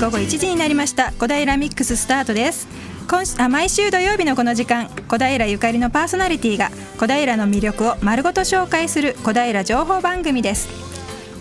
[0.00, 1.12] 午後1時になりました。
[1.12, 2.66] 小平ミックススタートです。
[3.08, 10.68] 今あ毎週土曜日のこの時間小平ゆかりのパーソナリティが小平の魅力を丸ごと紹介する小平情報番組です。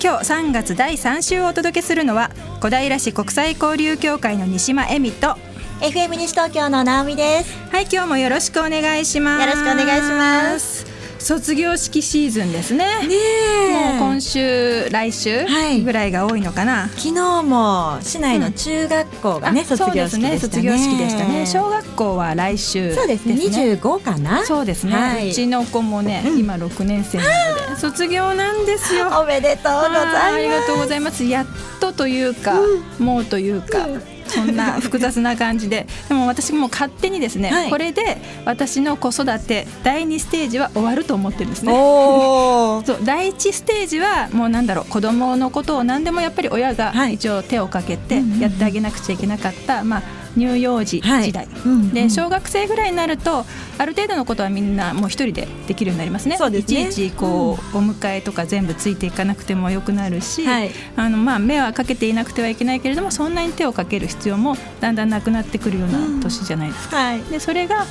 [0.01, 2.29] 今日3月第3週をお届けするのは
[2.61, 5.35] 小平市国際交流協会の西間恵美と
[5.79, 7.57] FM 西東京の直美です。
[7.71, 9.41] はい今日もよろしくお願いします。
[9.41, 10.92] よろしくお願いします
[11.23, 12.85] 卒業式シーズンですね。
[13.07, 15.45] ねもう今週来週
[15.83, 16.81] ぐらいが多いのかな。
[16.81, 20.39] はい、昨日も市内の中学校がね、うん、卒業式でしたね。
[20.39, 21.47] 卒業式でしたね。
[21.47, 23.35] 小学校は来週そうですね。
[23.35, 24.45] 二十五かな？
[24.45, 27.29] そうですね、はい、うちの子もね、うん、今六年生なの
[27.71, 29.07] で卒業なんですよ。
[29.21, 30.17] おめでとうございます。
[30.17, 31.23] ありがとうございます。
[31.23, 31.45] やっ
[31.79, 33.87] とというか、うん、もうというか。
[34.33, 35.87] そんな複雑な感じで。
[36.07, 41.71] でも私も勝手にですね、はい、これで私の子育て第2ステージは終わると思ってるんですね。
[41.73, 53.45] そう第1ステージはもうなんだろう子供のことを何でもやっぱり親が一応手をかけてやってあげなくちゃいけなかった、まあ乳幼児時代、はいうんうん、で小学生ぐらいになると
[53.77, 56.37] ある程度のことはみんなもう一人でできるようになりますね。
[56.37, 56.57] すね。
[56.57, 66.97] いちいちこう、うん、お迎えとか全部ついていかなくてもよくなるし、はい、あのまあ目はかけていなくてはいけないけれどもそんなに手をかける必要もだんだんなくなってくるような年じゃないですか。
[66.97, 67.85] はい、でそれが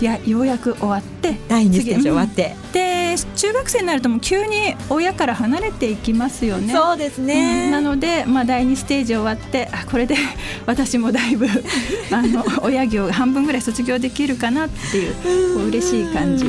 [0.00, 6.72] いやようやく終わって第2ステージ終わって、うん、で中学生になるともう急に親から離れていきますよね。
[6.72, 10.16] そうですね、うん、なので、まあ、第2ステージ終わってあこれで
[10.66, 11.46] 私もだいぶ
[12.10, 16.44] あの親業半分ぐらい卒業できるかなっていうこう嬉しい感じ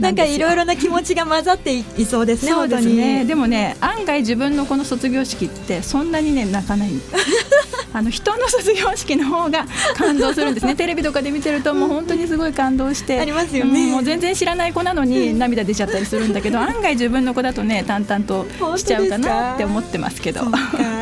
[0.00, 3.24] なんかいろいろな気持ちが混ざっていそうですねそうですね。
[3.24, 6.90] でもね案外自分のこの卒業式ってそんなにね泣かない
[7.92, 10.74] あの人の卒業式の方が感動するんですね。
[10.80, 20.42] テレビとかで見てるともう本当にすごい感動してありますよね、もう全然知らない子なのに涙出ちゃったりするんだけど 案外自分の子だとね淡々としちゃうかなって思ってますけど。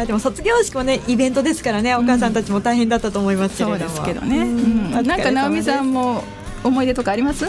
[0.07, 6.23] でも卒業式もねイベントですからねお母さんたちも大変だったと思いますけれども、そうですけどね、うん、なんか直美さんも
[6.63, 7.47] 思い出とかあります？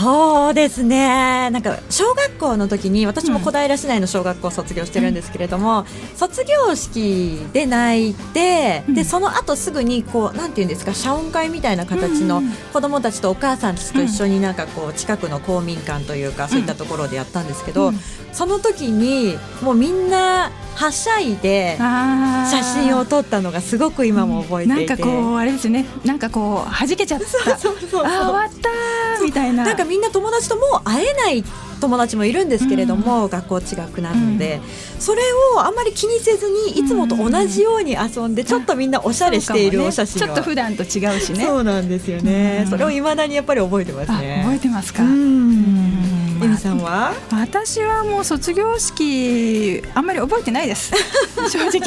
[0.00, 1.50] そうですね。
[1.50, 17.98] なんか小学校の時に私も小平市内の小学校を卒業してるんですけれども、うん、卒業式で泣いて、うん、でその後すぐにこうなんていうんですか謝恩会みたいな形の子どもたちとお母さんたちと一緒になんかこう近くの公民館というかそういったところでやったんですけど、うん、
[18.32, 25.84] その時にもうみんなはしゃいで写真を撮ったのがすごく今も覚えていて、なんかこうあれですね。
[26.06, 27.26] なんかこう弾けちゃった。
[27.58, 29.64] そうそうそうあ終わったみたいな。
[29.64, 31.44] なんかみんな友達ともう会えない
[31.80, 34.60] 友達もいるんですけれども、うん、学校違くなるので、
[34.94, 35.22] うん、それ
[35.56, 41.44] をあんまり気にせずにいつもと同じように遊んで、ちょっとみんなおしゃれしているお写真、ね、ちょっと普段と違うしね。
[41.44, 44.42] そうなんですよね、それをいまだにやっぱり覚えてますね。
[44.44, 45.02] 覚えてますか
[46.40, 47.12] うんエミさんは？
[47.32, 50.92] 私はもう卒業式あんまり覚えてないです。
[51.50, 51.80] 正直。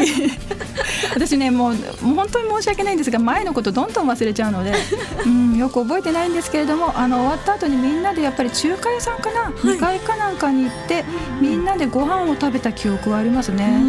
[1.13, 4.73] 私ねもうもう本当に申し訳ないんですが前のことどんどん忘れちゃうので、
[5.25, 11.03] うん、よく覚えてないんですけれどもあの終わった後にみんなでやっぱり中華屋さんかな、はい、2階かなんかに行って
[11.39, 13.79] みんなでご飯を食べた記憶はありますね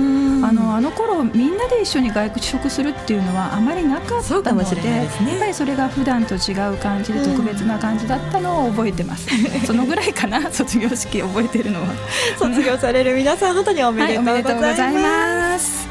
[0.44, 9.26] あのあの頃みんなで一緒に外食するっていうのはあまりなかったので、ね、やっぱりそれが普段と違う感じで特別な感じだったのを覚えてます。
[9.64, 11.88] そのぐらいかな卒業式覚えてるのは。
[12.38, 14.20] 卒業される皆さん本当におめでと
[14.52, 15.88] うございます、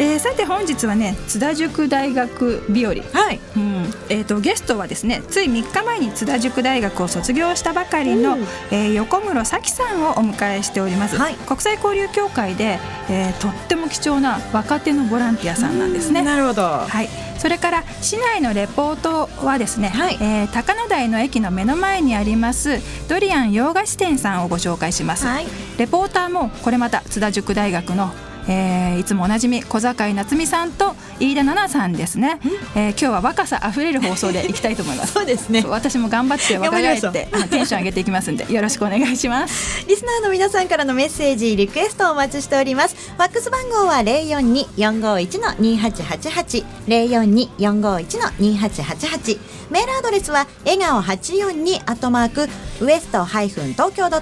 [0.00, 3.40] えー、さて本日はね津田塾大学日和、はい。
[3.54, 3.70] うん。
[4.08, 8.38] えーと、ゲストはですねつい3日前に津田塾大学を卒業したばかりの、
[8.70, 12.78] えー、横室咲さんをお迎えしております、はい、国際交流協会で、
[13.10, 16.22] えー、とっても貴重な若手のボランティアさんなんですね。
[16.22, 17.08] なるほど、はい。
[17.38, 25.46] それから市内のレポートはですね、はい、えー、高野台の駅の目の前にありますドリアン洋菓子店さんをご紹介します、はい、
[25.78, 28.12] レポーターもこれまた津田塾大学の
[28.48, 32.40] えー、いつもおなじみ小坂井夏美さんと飯田奈々さんですね、
[32.74, 35.12] えー、今日は若さあふれる放送でいきたいと思います。
[35.12, 35.64] そうですね。
[35.66, 39.86] 私も頑張って若返ってテンション上げていきますんでよろしくお願いします。
[39.86, 43.12] リスナーの皆さんからのメッセージリクエストをお待ちしております。
[43.12, 46.64] ファックス番号は零四二四五一の二八八八。
[46.86, 49.38] 零四二四五一の二八八八。
[49.70, 52.48] メールアドレスは笑顔八四二アットマーク
[52.84, 54.20] ウエストハイフン東京ド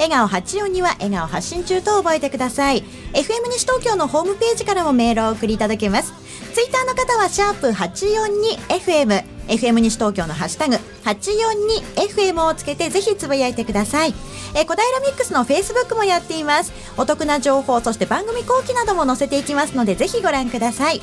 [0.00, 2.82] 笑顔842は笑顔発信中と覚えてください。
[3.12, 6.14] FM 西東京のホームページからもメールを送りいただけます。
[6.54, 14.14] ツイッターの方はシャープ 842FM FM 西東京のハッシュタグ 842FM をつけてぜひつぶやいてください。
[14.54, 16.72] え小平ミックスのフェイスブックもやっています。
[16.96, 21.02] お得な情報そして番組後期なども載せていきますのでぜひご覧ください。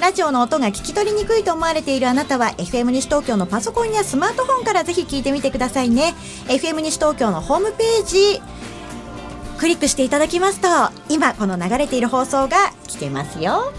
[0.00, 6.14] ラジオの音が聞き取りにくいと思われているあなたは FM 西東京のパソコンやスマートフォンからぜひ聞いてみてくださいね。
[6.48, 8.42] FM 西東京のホームページ
[9.58, 10.68] クリックしていただきますと
[11.08, 13.72] 今この流れている放送が聞けますよ。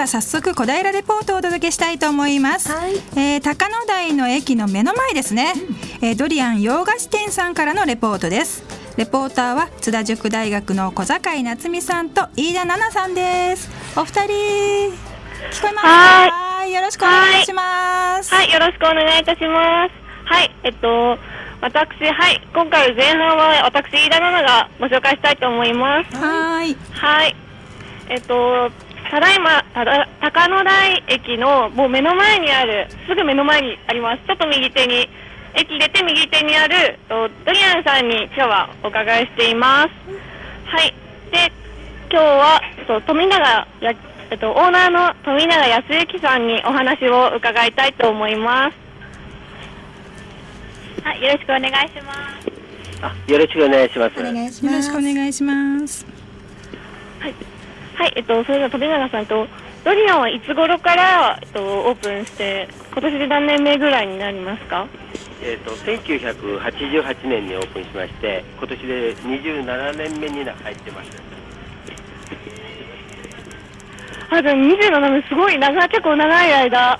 [0.00, 5.52] は早速小平レポートをお届けしたいと思います、はい、えー、高野台の駅の目の前ですね、
[6.00, 8.64] うん、えー、ドリアン洋菓子店さんからのレポートです。
[8.96, 13.70] レポーターは津田塾大学の小坂井夏美さんと飯田奈々さんです。
[13.96, 14.32] お二人
[15.52, 18.34] 聞こえますかよろしくお願いします。
[18.34, 18.52] はい。
[18.52, 19.92] よろしくお願いいたします。
[20.24, 21.18] はいえっと
[21.60, 26.16] 私はい今回前半は私飯田奈々がご紹介したいと思います。
[26.16, 26.76] はい。
[26.92, 27.36] はい。
[28.08, 28.70] えっと
[29.10, 34.22] ただいまただ高野台駅のもう目の前にあるすぐ目の前にあります。
[34.26, 35.08] ちょっと右手に
[35.54, 39.88] 駅出て右手にあるドリアンさんに今日はお伺いしています。
[40.66, 40.94] はい。
[41.32, 41.50] で
[42.12, 42.60] 今日は
[43.06, 43.94] 富永や
[44.30, 48.76] えっと、オーナーの富永康之さんにお話を伺いたいと思います。
[51.04, 52.48] はいよろしくお願いします。
[53.02, 54.20] あよろしくお願いします。
[54.20, 56.06] お願いしますよろしくお願いします
[57.18, 57.34] はい。
[57.96, 59.48] はい、えっと、それでは飛永さんと、
[59.84, 64.86] ドリアンはいつ頃から、えっと、オープンして、今年で何年目ぐらいになりますか？
[65.42, 71.10] えっと、1988年にオープンしまして、今年で27年目に入ってます。
[74.30, 76.98] あ、でも27年、すごい長、結構長い間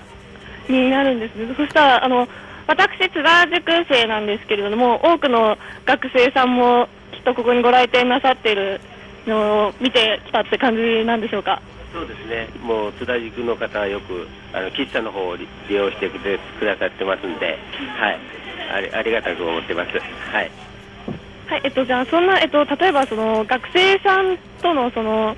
[0.68, 1.54] になるんですね。
[1.56, 2.28] そしたら、あの、
[2.66, 8.80] 私、津田塾生なんですけれども、多くの学生さんもきっとここにご来店なさっている
[9.26, 11.60] のを見てきたって感じなんでしょうか？
[11.92, 17.58] そうですね、もう津田塾の方はよくあの喫茶の方を利用してくださってますんで、
[17.98, 18.18] はい、
[18.72, 19.90] ありありがたく思ってます。
[20.32, 20.50] はい。
[21.48, 25.36] はい、えっと、じゃあ、そんな、えっと、例えば、その、学生さんとの、その、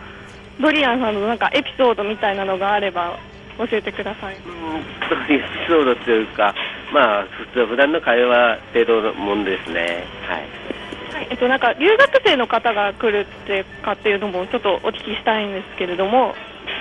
[0.61, 3.19] ドリアンさんのなんかエピソードみたいなのがあれば、
[3.59, 4.37] 教えてください。
[4.37, 6.55] うん、エピソードというか、
[6.93, 10.05] まあ、普通、普段の会話程度のもんですね。
[10.27, 10.73] はい。
[11.31, 16.35] えっと、なんか留学生の方が来るってかっていうのもちょっとお聞きしたいんですけれども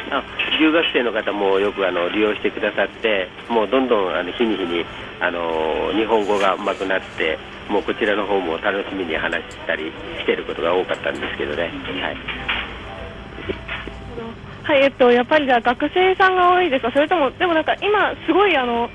[0.10, 0.24] あ
[0.60, 4.86] 留学生の方もよくあの利用してくださってもうどんどんあの日に日に
[5.20, 7.38] あの日本語が上手くなって
[7.70, 11.64] もうこちらの方も楽しみに話したりしてることが多かったんですけどね。
[12.02, 12.18] はい
[14.63, 18.90] はい、えっと、やっぱりじゃあ学生さんが多いですか、それとも、でもなんか今、すごいあの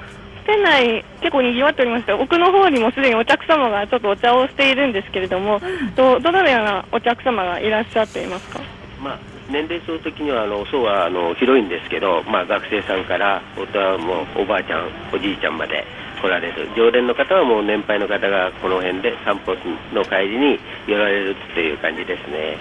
[0.47, 5.61] 店内、結構にぎわっておりまして、奥の方にもすでにお客様がちょっとお茶をしているんですけれども、
[5.97, 8.61] どどのようなお客様がいらっしゃっていますか？
[9.03, 9.19] まあ
[9.51, 15.85] 年齢層的にはあの層はあの広いんですけど、まあ、学生さんからおもおばあちゃん、おじいちゃんまで
[16.21, 19.55] 来られる常連の方はもう年配の方がこの辺で散歩
[19.93, 22.57] の帰りに寄られるっていう感じですね。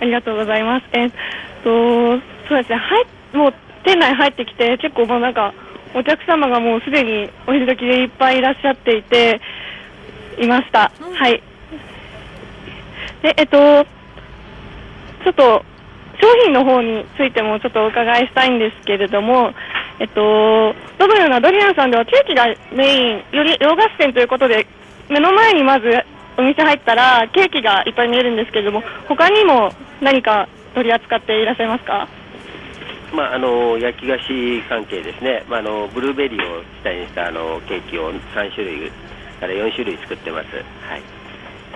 [0.00, 0.86] い、ありがとうございます。
[0.92, 1.10] えっ
[1.64, 3.54] とそうですね、はい、もう
[3.84, 5.54] 店内入ってきて、結構もうなんか、
[5.94, 9.40] お客様がもうすでにお昼時でいっぱいいらっしゃっていて、
[10.38, 10.90] いました。
[11.00, 11.42] うん、はい。
[13.22, 13.84] で、えっと、
[15.24, 15.64] ちょっと、
[16.20, 19.52] 商品の方についてもちょっとお伺いしたいんですけれども、
[19.98, 24.66] えっと、どのようなドリアンさんではケーキがメイン、より洋菓子店ということで、
[25.08, 26.04] 目の前にまず
[26.38, 32.08] お店入ったらケーキがいっぱい見えるんですけれども、他にも何か取り扱っていらっしゃいますか？
[33.14, 38.90] まあ、あの焼き菓子関係ですね、まあ、あのブルーベリーを主体にしたあのケーキを3種類
[39.40, 40.60] から4種類作ってます、は
[40.96, 41.02] い、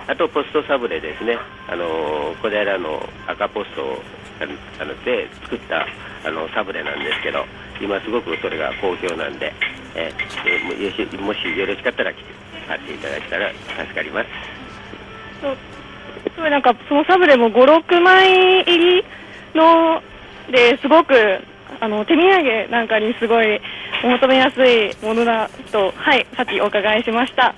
[0.07, 1.37] あとポストサブレですね、
[1.67, 4.03] あの小平の赤ポスト
[4.41, 5.87] あので作った
[6.27, 7.45] あのサブレなんですけど、
[7.81, 9.53] 今すごくそれが好評なんで、
[9.95, 10.11] え
[10.45, 12.50] えもしよろしかったら来て。
[12.67, 14.27] 買っていただけたら助かります。
[15.41, 19.05] そうなんかそのサブレも5、6枚入り
[19.55, 20.01] の
[20.51, 21.13] ですごく
[21.79, 23.59] あの手土産なんかにすごい
[24.03, 27.55] お求めやすいものだと、はい、さっきお伺いしました。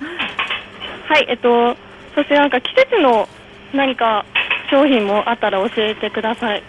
[1.06, 1.76] はい、えっと、
[2.14, 3.28] そしてなんか季節の
[3.72, 4.24] 何か
[4.70, 6.62] 商品もあったら教えてください。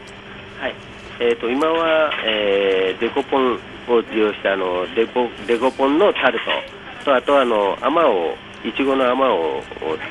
[0.60, 0.76] はい、
[1.20, 3.54] えっ、ー、と今は、えー、デコポン
[3.88, 6.46] を利用したあのデコデコポンのタルト
[7.06, 8.36] とあとあのあまお
[8.66, 9.70] いちごのあまおを使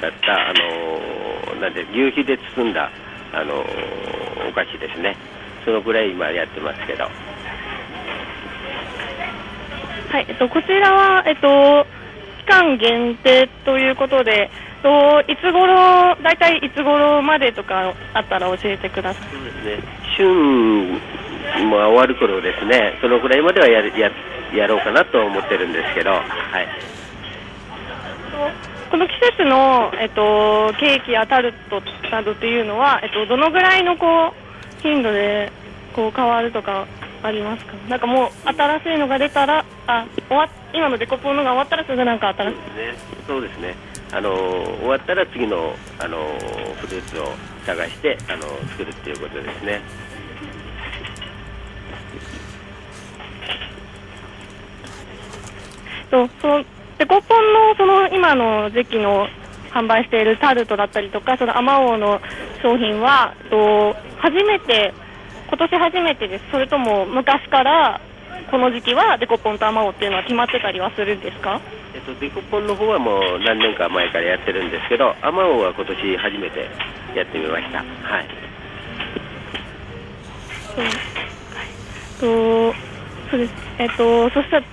[0.08, 0.54] ったあ
[1.54, 2.90] のなんで牛皮で包んだ
[3.32, 3.66] あの
[4.48, 5.16] お菓子ですね。
[5.64, 7.04] そのぐらい今やってますけど。
[7.04, 7.10] は
[10.20, 11.86] い、えっと、こちらは、えっと、
[12.38, 14.48] 期間限定ということで、
[14.82, 19.30] といつ頃、大体いつ頃までとかあったら教えてください。
[19.32, 19.80] そうですね。
[20.16, 21.00] 旬
[21.68, 22.96] も終わる頃ですね。
[23.00, 24.08] そのぐらいまではやや
[24.56, 26.22] やろうかなと思ってるんですけど、はい。
[28.90, 34.32] この季節の、えっと、ケーキやタルトなどっていうのは、えっと、どのぐらいのこ
[34.78, 35.50] う頻度で
[35.94, 36.86] こう変わるとか
[37.22, 37.72] ありますか？
[37.88, 42.56] なんかもう新しいのが出たらあ終わ今のデコポンのが終わったらすぐなんか新しい。
[43.26, 43.74] そうですね。
[44.12, 46.18] あの終わったら次のあの
[46.80, 47.32] フルーツを
[47.66, 49.80] 探してあの作るっていうことですね
[56.10, 56.64] とその
[56.98, 59.26] デコポンのその今の時期の
[59.70, 62.20] 販売しているタルトだったりとかそのアマオの
[62.62, 64.94] 商品はと初めて
[65.48, 68.00] 今年初めてですそれとも昔から
[68.50, 71.60] この時期はデコポンとアマオっていうのは決まってたりはするんですか？
[71.94, 76.68] えっと、デコポンの方はもう何年か前からやってるんですけど、アマオは今年初めて
[77.14, 77.78] やってみました。
[77.78, 77.84] は
[78.20, 78.26] い。
[80.74, 82.74] そうと
[83.30, 83.54] そうです。
[83.78, 84.64] えっとそしたら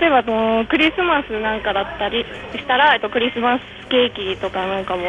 [0.00, 5.02] 例えばのクリスマスなんかだったりしたら、えっとクリスマスケーキとかなんかも。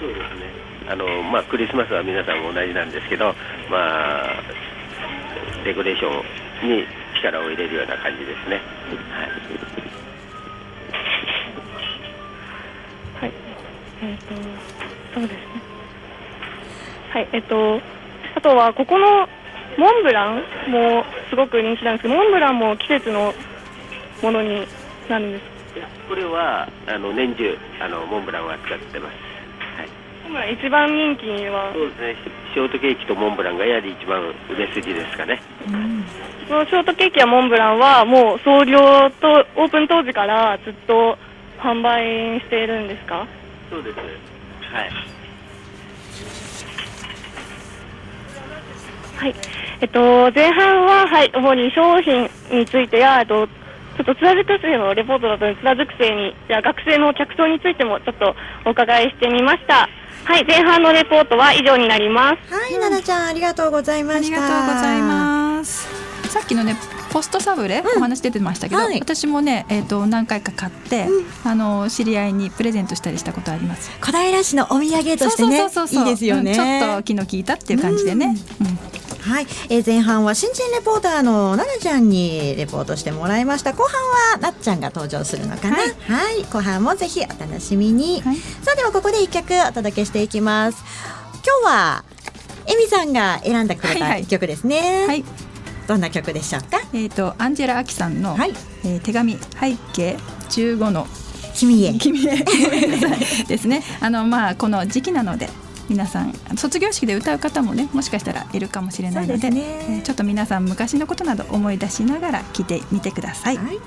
[0.00, 0.48] そうですね。
[0.88, 3.34] あのまあクリスマスは皆さん同じなんですけど、
[3.68, 4.42] まあ
[5.64, 8.60] デコレーションに力を入れるような感じですね。
[13.20, 13.26] はい。
[13.26, 13.32] はい。
[14.02, 14.34] えっ、ー、と、
[15.14, 15.38] そうですね。
[17.10, 17.80] はい、えっ、ー、と、
[18.36, 19.28] あとはここの
[19.78, 20.36] モンブラン
[20.70, 23.34] もすごく人気なんですけど、モンブランも季節の
[24.22, 24.66] ものに
[25.08, 25.44] なるんです
[26.08, 29.14] これはあの年中あのモンブランは使ってます。
[30.32, 30.54] はい。
[30.54, 31.72] 一番人気は？
[31.72, 32.16] そうですね。
[32.52, 35.40] ショートケーキとモンブランがやはり一番売れ筋ですかね。
[35.68, 36.04] うん
[36.48, 38.78] そのショートケーキやモンブランはもう創業
[39.20, 41.16] とオープン当時からずっと
[41.58, 43.26] 販売しているんですか？
[43.70, 44.02] そうですは
[44.84, 44.90] い
[49.16, 49.34] はい
[49.80, 53.46] えっと前半ははい主に商品についてやえっと
[53.98, 58.32] ちょっと津田塾生のレポートだと津田塾生にや学生の客層についてもちょっと
[58.64, 59.88] お伺いしてみました。
[60.24, 62.54] はい前半のレポートは以上になります。
[62.54, 64.36] はい、奈々ちゃんありがとうございました。
[64.36, 66.76] ありがとうございますさっきのね
[67.10, 73.90] ポストサブレ、お話出てましたけど、はい、私もね、えーと、何回か買って、うん、あの知り合いにプレゼントしたりしたことあります。
[74.00, 78.36] 小平市のお土産としてねいいですよね、うん、ちょっと気の利いたっていう感じでね、
[79.22, 83.72] はい、えー、前半は新人レポーターの奈々ちゃんにレポートしてもらいました。
[83.72, 90.84] 後半はなっちゃんが登場するのかな、はい、はい、後半もぜひお楽しみに、はい、さあではここで一曲お届けしていきます。
[91.42, 92.04] 今日は
[92.66, 95.24] エミさんが選んでくれた曲ですね、はい、はい
[95.88, 96.78] どんな曲でしょうか？
[96.92, 98.52] えっ、ー、とアンジェラアキさんの、はい、
[98.84, 100.16] えー、手紙背景
[100.50, 101.06] 十五の
[101.54, 102.44] 君へ君へ
[103.48, 103.82] ですね。
[104.00, 105.48] あのまあこの時期なので。
[105.88, 113.56] 皆さん卒業式で歌う方もねもしかしたらいるかもしれないので、ね、えー、ちょっと皆さん昔のことなど思い出しながら聞いてみてください。
[113.56, 113.78] はい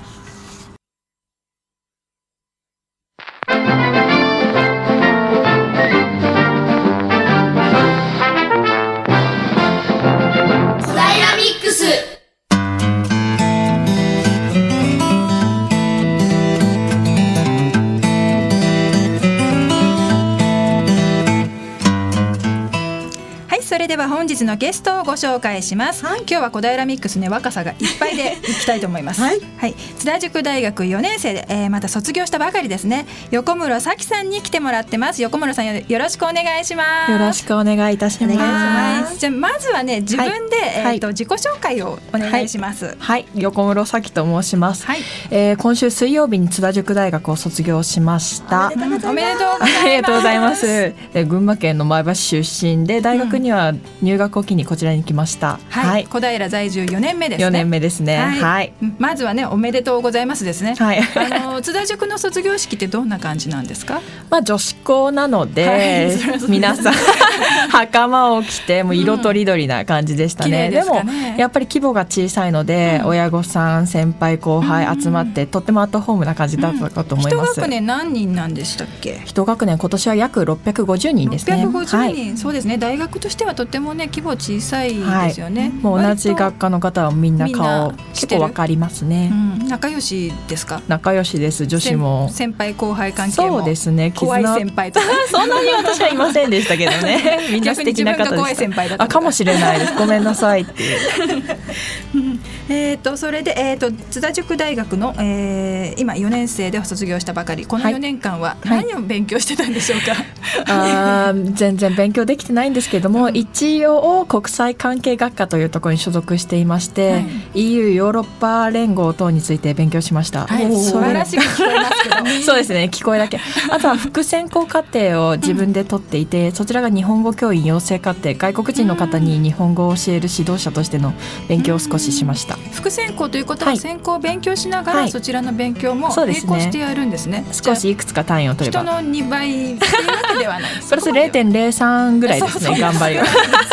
[24.22, 29.20] 本日のゲストをご紹介します、はい、今日は小平ミックスね若さがいっぱいで いきたいと思います。
[29.20, 33.04] はい、はい、津田塾大学4年生で、えー、また卒業したばかりですね。
[33.32, 35.22] 横室咲さんに来てもらってます。
[35.22, 37.10] 横室さんよろしくお願いします。
[37.10, 39.18] よろしくお願いいたします。
[39.18, 45.00] じゃまずはね自分で、はい、えっ、ー、と自己紹介をお願いします、はい、横室咲と申します、はい。
[45.32, 48.70] えー、今週水曜日に津田塾大学を卒業しました。
[48.72, 49.12] おめでとう
[49.58, 50.94] ありがとうございます。
[51.12, 53.74] で群馬県の前橋出身で大学には
[54.11, 55.58] 入学を機にこちらに来ました。
[55.68, 55.86] はい。
[55.86, 57.46] はい、小平在住4年目ですね。
[57.46, 58.16] 4年目ですね。
[58.18, 58.40] はい。
[58.40, 60.74] はい、まずはねおめでとうございますですね。
[60.78, 61.00] はい。
[61.00, 64.00] あの津田塾の卒業式ってどんな感じなんですか？
[64.30, 66.94] まあ女子校なので、はい、 皆さん
[67.70, 70.66] 袴を着てもう色とりどりな感じでしたね。
[70.66, 77.52] うん、でねでもやっぱり規模が小さいので、うん、親御さん先輩後輩集まって、うん、とってもアットホームな感じだったかと思います。
[77.52, 79.20] 一学年何人なんでしたっけ？
[79.24, 81.64] 一学年今年は約650人ですね。
[81.66, 82.78] 650人、そうですね。
[82.78, 90.82] 大学としてはとてもね規模小さいですよね、はい、もう同じ学科の方はみんな顔結構わかりますね、うん、仲良しですか？
[90.88, 92.28] 仲良しです女子も。
[92.30, 94.12] 先輩後輩関係そうですね。
[94.14, 95.06] 怖い先輩とか？
[95.30, 97.38] そんなに私はいませんでしたけどね。
[97.50, 99.02] みんな素敵な方でした。
[99.02, 99.94] あかもしれないです。
[99.94, 100.98] ごめんなさいっていう。
[102.68, 107.66] えっとそれでえっ、ー、と津田塾大学の、えー、今4年生で卒業したばかり。
[107.66, 110.14] この4年間は何を勉強してたんでしょうか？
[110.72, 117.18] はい、あ全然勉強できてないんですけれども、うん、一応国際関係学科というところに所属していまして、は
[117.54, 120.46] い、EU ヨーロッパ連合等について勉強しました。
[120.46, 123.40] はい、素晴らしく聞こえますけど、ね、 そうですね聞こえだけ。
[123.70, 131.14] あとは副専攻課程を自分で取っていて、うん、そちらが日本語教員養成課程外国人の方に日本語を教える指導者としての
[131.48, 132.56] 勉強を少ししました。
[132.72, 137.44] 副専攻ということは専攻を勉強しながら、はい、そちらの勉強も並行してやるんですね。
[137.52, 138.82] すね少しいくつか単位を取れば。
[138.82, 140.70] 人の2倍っていうわけではない。
[140.88, 143.24] プラス0.03ぐらいですね 頑張りが。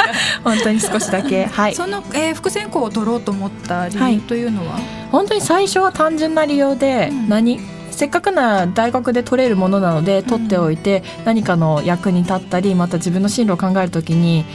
[0.44, 1.46] 本当に少しだけ。
[1.46, 1.76] はい。
[1.76, 7.60] その、えー、副専攻を取ろうと思った理由というのは、はい、本当に最初は単純な理由で、うん、何
[7.92, 14.46] せっかくな大学で取れるものなので取っておいて何かの役に立ったりまた自分の進路を考えるときに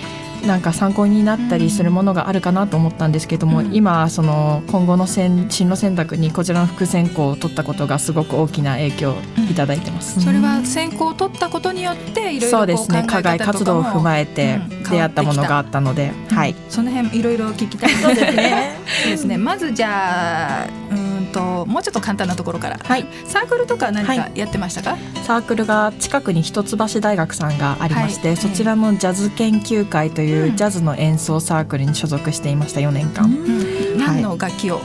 [0.47, 9.17] なんか参考になったりするものがあるかなと思ったんですけども、うん、今その今後の進路選択にこちらの副専攻を取ったことがすごく大きな影響を
[9.51, 13.05] いただいてます、うん、それは専攻を取ったことによっていろいろそうですね。
[13.07, 14.61] 課外活動を踏まえて
[14.91, 16.55] 出会ったものがあったので、うん、はい。
[16.69, 18.77] その辺いろいろ聞きたいですね。
[19.03, 19.39] そうですね。
[19.39, 21.04] まずじゃあうん
[21.35, 33.29] ともうちょっと簡単なところから、はい、サークルとか何かやってましたか、はい、サークルが近くに一橋大学さんがありまして、はい、そちらのジャズ研究会というジャズの演奏サークルに所属していました4年間。
[33.99, 34.81] 何の楽器を、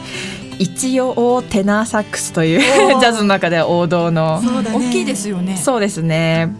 [0.59, 2.59] 一応テナーサックスという
[2.99, 5.57] ジャズの中では王道の、ね、大きいですよね。
[5.57, 6.53] そうですね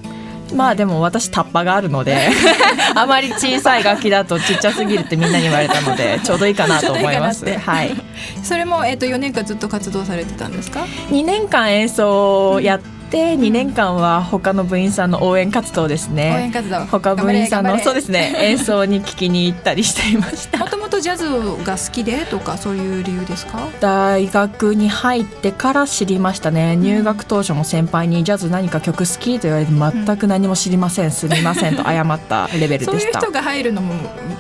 [0.54, 2.30] まあでも私タッパがあるので
[2.96, 7.46] あまり小さい楽器だとちっちゃすぎるってみんなに言われたので ちょうどいいかなと思います。
[7.46, 7.96] はい。
[8.44, 16.32] それもえっ、ー、と4年間ずっと活動されてたんですか？2年間演奏をやってで2年間は他の部員さんの応援活動ですね。
[16.36, 16.86] 応援活動。
[16.86, 20.60] 他部員さんのそうですね 演奏に聞きに行ったりしていました。
[20.60, 21.26] もともとジャズ
[21.64, 23.68] が好きでとかそういう理由ですか？
[23.80, 26.76] 大学に入ってから知りましたね。
[26.76, 32.92] 入学当初も先輩にジャズ何か曲好きと言われて全く何も知りません、すみませんと謝ったレベルでした。
[32.92, 33.94] そういう人が入るのも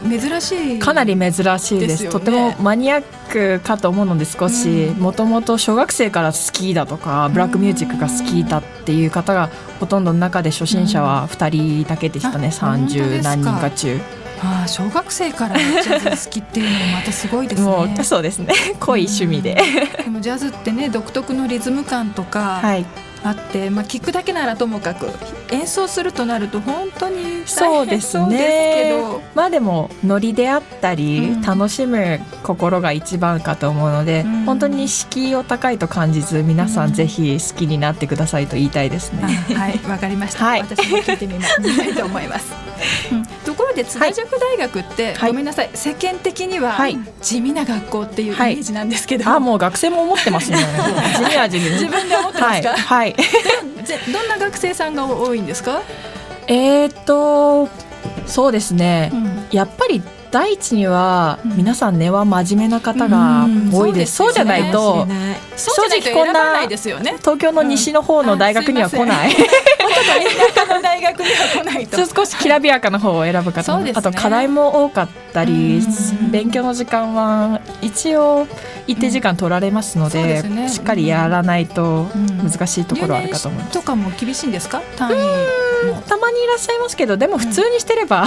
[0.07, 0.79] 珍しい。
[0.79, 13.99] かなり珍しいです、ね、とてもマニアックかと思うので少しもともと小学生から好きだとかブラックミュージックが好きだっていう方がほとんどの中で初心者は2人だけでしたね、うん、30何人か中。
[14.41, 17.67] ああ小学生からジャズ好きっていうのもまたすごいですね。
[17.67, 19.61] もうそうですね 濃い趣味で。
[20.03, 22.85] でもジャズってね独特のリズム感とか、はい、
[23.23, 25.07] あって、まあ、聞くだけならともかく
[25.51, 39.21] 演奏するとなると本当に大変そうですけどまあでもノリであったり、うん、楽しむ心が一番かと思うので、うん、本当に敷居を高いと感じず皆さんぜひ好きになってくださいと言いたいですね。
[39.23, 42.53] はいわかりました、はい、私も聞いてみたい と思います。
[43.83, 46.77] で津田塾大学って、はい、ごめんなさい世間的には
[47.21, 50.57] 地味な学校っていうイメージなんですけど、あもう学生も思ってますね。
[51.17, 53.15] 地味は地味自分で思ってますか、はい、
[54.11, 55.81] どんな学生さんが多いんですか？
[56.47, 57.69] えー、っと
[58.25, 64.15] そうですね、うん、やっぱり第一には皆さん根は真面目な方が多いです。
[64.17, 65.07] そうじゃないと
[65.57, 66.61] 正直こんな
[67.17, 69.31] 東京の西の方の大学には来ない。
[70.55, 71.97] 田舎の大学には来ないと。
[72.05, 75.81] 少しきらびやかな方を選ぶ方も、あと課題も多かったり、
[76.31, 78.47] 勉強の時間は一応
[78.87, 82.07] 一定時間取られますので、しっかりやらないと
[82.43, 83.73] 難しいところあるかと思います。
[83.73, 84.81] とかも厳しいんですか？
[84.97, 85.13] 単位
[86.07, 88.25] たまにいらっしゃいますけど、でも普通にしてれば、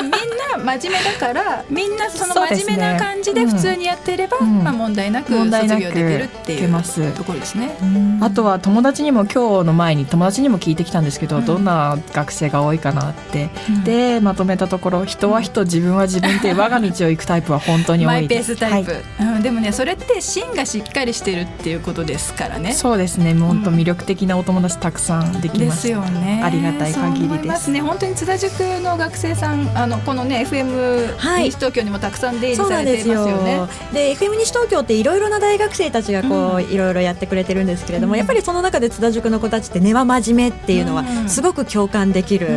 [0.00, 1.64] みんな真面目だから。
[1.70, 7.76] みんなその真面目な感じで普通にやっていれば、まあ、問題なく卒業できるっていうところですね。
[8.20, 13.50] あとは友達にも今日の前に友達にも聞いてきたんですけど、どんな学生が多いかなって、
[13.84, 18.50] でまとめたところ人は人自分は自分って我が道を行くタイプは本当に多いです。
[18.50, 22.72] マイペースタイプ、うん、でもねそれって芯がしっかりしてるっていうことですからね。
[22.72, 23.34] そうですね。
[23.34, 25.88] 本当魅力的なお友達たくさんできます。
[25.88, 26.42] よね。
[26.44, 27.70] ありがたい限りです。
[27.70, 27.80] ね。
[27.80, 33.60] 本当に津田塾の学生さんあのこのね FM 西東京にもたくさん出入りされていますよね。
[33.92, 42.48] で FM 西東京っていろいろな大学生たちがこういろいろやってくれてるんですけれども、うん、やっぱりその中で津田塾の子たちって根は真面目っていうのはすごく共感できる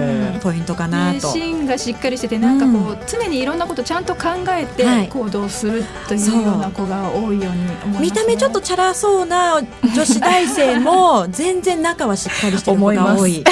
[0.42, 1.32] ポイントかなと。
[1.32, 13.44] 芯がしっかりしててなんかこう、常にいろんなことちゃんと考えて行動するというような子が多いようにね、見た目ちょっとチャラそうな女子大生も 全然中はしっかりしてる子が多い。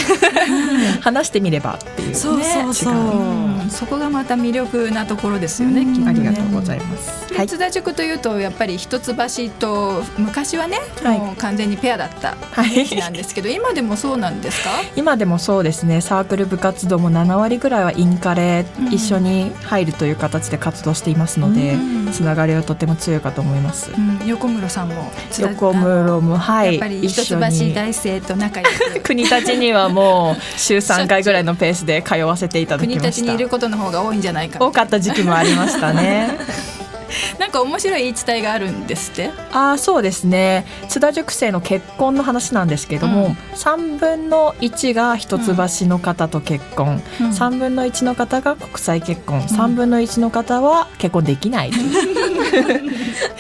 [1.02, 5.86] 話してみればっていう、ね、そうそうそう、そこがまた魅力なところですよね。
[6.08, 7.34] ありがとうございます。
[7.34, 9.14] ははい、津田塾というとやっぱり一橋
[9.60, 14.70] と昔はね、はい、もう完全にペアだったイなんですけど、はい、今でもそうなんですか？
[14.96, 16.02] 今でもそうですね。
[16.02, 26.74] サークル部活動も7割ぐらいはインカレ一緒に入るという形で活動していますので、うん、つながりはとても強いかと思います、うん、横室さんも横室もはい。
[26.74, 29.02] やっぱり一橋大生と仲良く。
[29.04, 33.02] 国立にはもう 週3回ぐらいのペースで通わせていただきました。
[33.02, 34.60] 国立にいることの方が多いんじゃないか。
[34.66, 36.38] 多かった時期もありましたね
[37.40, 39.32] なんか面白い言い伝えがあるんですって？
[39.52, 40.66] あそうですね。
[40.88, 45.46] 津田塾生の結婚の話なんですけども、うん、3分の1が一橋
[45.88, 51.72] の方と結婚、うん、3分の1の方が国際結婚、うん、3分の1の方は結婚できない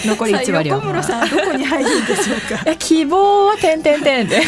[0.05, 0.77] 残り1割は。
[0.77, 2.75] 横室さんどこに入るんでしょうか？
[2.77, 4.41] 希望は点点点で。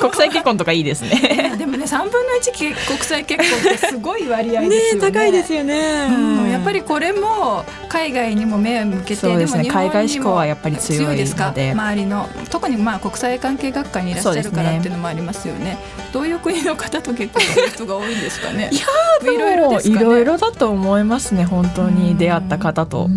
[0.00, 1.54] 国際結婚とかいいですね。
[1.58, 5.06] でもね3分の1国際結婚ってすごい割合ですよね。
[5.06, 9.16] ね高いですよね、うん、やっぱりこれも海外にも目を向けて。
[9.16, 9.68] そうですね。
[9.68, 11.26] 海外志向はやっぱり強いで。
[11.26, 11.52] すか？
[11.56, 15.78] 周りの特にまあ国際関係学科にいらっしゃるからっていうのもありますよね、ね、
[16.12, 18.70] どういう国の方と結婚する人が多いんですかね？
[18.72, 23.08] いやいろいろいろいろだと思いますね本当に出会った方と。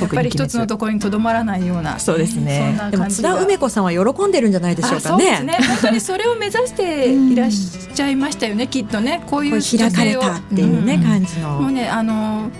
[0.00, 2.78] やっぱり一つのところにとどまらないようなそうですね。
[2.90, 5.42] でも津田梅子さんは喜んでるんじゃないでしょうかね。
[5.42, 5.58] ね。
[5.60, 9.22] 本当にそれを目指していらっしゃいましたよねきっとね。
[9.26, 11.60] こういう開かれたっていうね、感じの。
[11.60, 12.50] もうねあの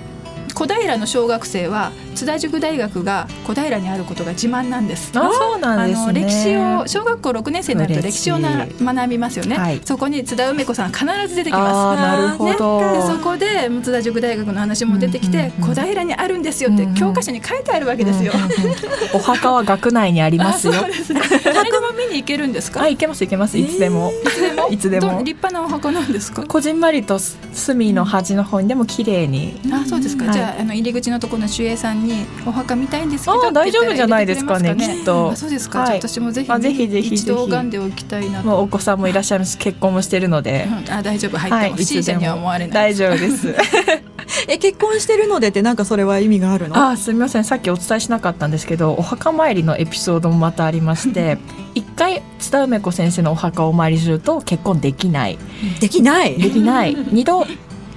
[0.61, 5.11] 小平の小学生は津田塾大学が小平にあることが自慢なんです。
[5.19, 12.01] あそうなんです、ね、歴史を小学校6年生になると歴史をな学びますよね、はい、そこに津田梅子さん必ず出てきます。
[12.03, 18.33] なるほど、ね、でそこで津田塾大学の話も出てきて、うんうんうん、小平にあるんですよって教科書に書いてあるわけですよ。
[18.35, 18.77] うんうんうん、
[19.15, 20.75] お墓は学内にありますよ。
[20.75, 21.23] そうですね。
[21.43, 22.83] 誰でも見に行けるんですか？
[22.83, 24.13] あ行けます行けますいつでも。
[24.13, 24.69] いつでも？
[24.69, 25.23] いつでも。
[25.25, 26.43] 立派なお墓なんですか？
[26.43, 29.59] こじんまりと隅の端の方にでも綺麗に。
[29.73, 30.27] あそうですか。
[30.27, 35.35] はい、じゃああの入り口のところの守衛さんにお墓見たいんですけど大丈夫じゃないですかねきっと。
[35.37, 41.39] そうですか、はい、私もぜひ、ね、ぜひぜひ一度拝んでおきたいなもうお子さんもいらっしゃいます結婚もしてるので、うん、あ大丈夫。
[41.39, 42.75] 入っても不審者には思われない。
[42.75, 43.55] 大丈夫です。
[44.49, 46.91] え結婚してるのでってなんかそれは意味があるの？
[46.91, 47.45] あすみません。
[47.45, 51.39] さっきお伝えしなかったんですけどお墓参りのエピソードもまたありまして
[51.75, 55.39] 一回津田梅子先生のお墓をお参りすると結婚できない。
[55.81, 56.37] できない？
[56.39, 56.97] できない。
[57.11, 57.47] 二度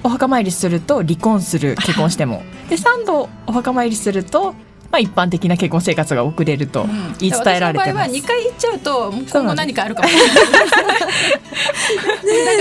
[0.04, 4.54] お墓参りすると離婚する結婚してもで3度お墓参りすると
[4.90, 6.86] まあ、一般的な結婚生活が送れると
[7.18, 8.10] 言い伝えられてます。
[8.10, 10.30] うん、2回行っちゃうと今後何かあるかもしれない。
[10.38, 10.62] だか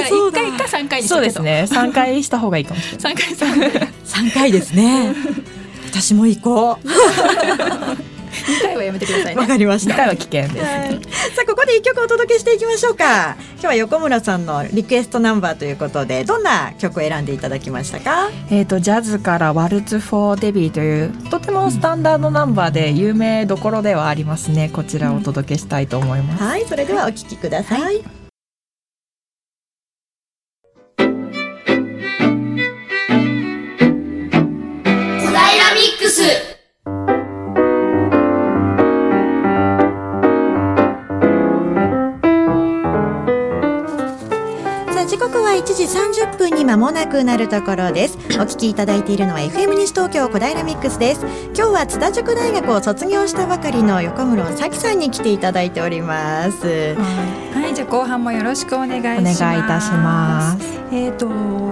[0.01, 1.67] ら1回か3回そうですね。
[1.69, 3.13] 3回した方がいいかもしれない。
[3.13, 5.13] 3回3回ですね。
[5.91, 6.87] 私も行こう。
[8.47, 9.95] 二回はやめてください、ね、わかりました。
[9.95, 10.91] 回は危険です、はい、
[11.35, 13.35] さあここで一曲お届けしていきましょうか。
[13.53, 18.29] 今日は横村さんのリクエストナンバーということでどんな曲を選んでいただきましたか？
[18.49, 24.69] えっ、とジャズからワルツフォーデビーというとてもスタンダードナンバーで有名どころではありますね。
[24.73, 26.41] こちらをお届けしたいと思います。
[26.41, 28.03] うん、はい、それではお聞きください、はい
[35.73, 36.52] ミックス
[45.53, 48.17] 1時30分に間もなくなるところです。
[48.17, 51.25] お聞きいただいているのは FM 西東京小平ミックスです。
[51.55, 56.95] 今日は津田塾大学を卒業したばかりの横室咲さんに来ていただいております。
[56.95, 59.43] はい、じゃあ後半もよろしくお願いします。
[59.43, 60.83] お願いいたします。
[60.91, 61.63] えっ、ー、と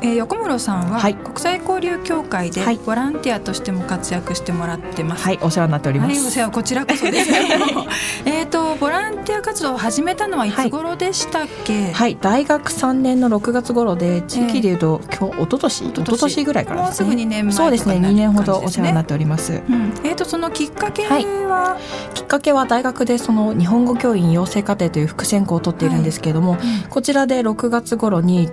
[0.00, 5.24] えー、横室さんは国際交流協会でボランティアとしても活躍してもらってます。
[5.24, 6.20] はい、お世話になっております。
[6.20, 7.30] はい、お世話こちらこそです。
[8.24, 11.84] えっとボランティア活動を始めたのはいつ頃でしたっけ？
[11.84, 16.42] はい、はい、大学三年の六月頃で地域でいうと、えー、今日一昨年一昨年。
[16.44, 19.52] ぐらいから、ね、もうすぐ二年前、そうですね二年ほどお世話になっております。
[19.52, 21.18] うん、えっ、ー、とそのきっかけは、は
[21.78, 28.50] い、きっかけは大学でその日本語教員養成課程という副専攻を取っているんですけれども、はいうん、こちらで六月頃に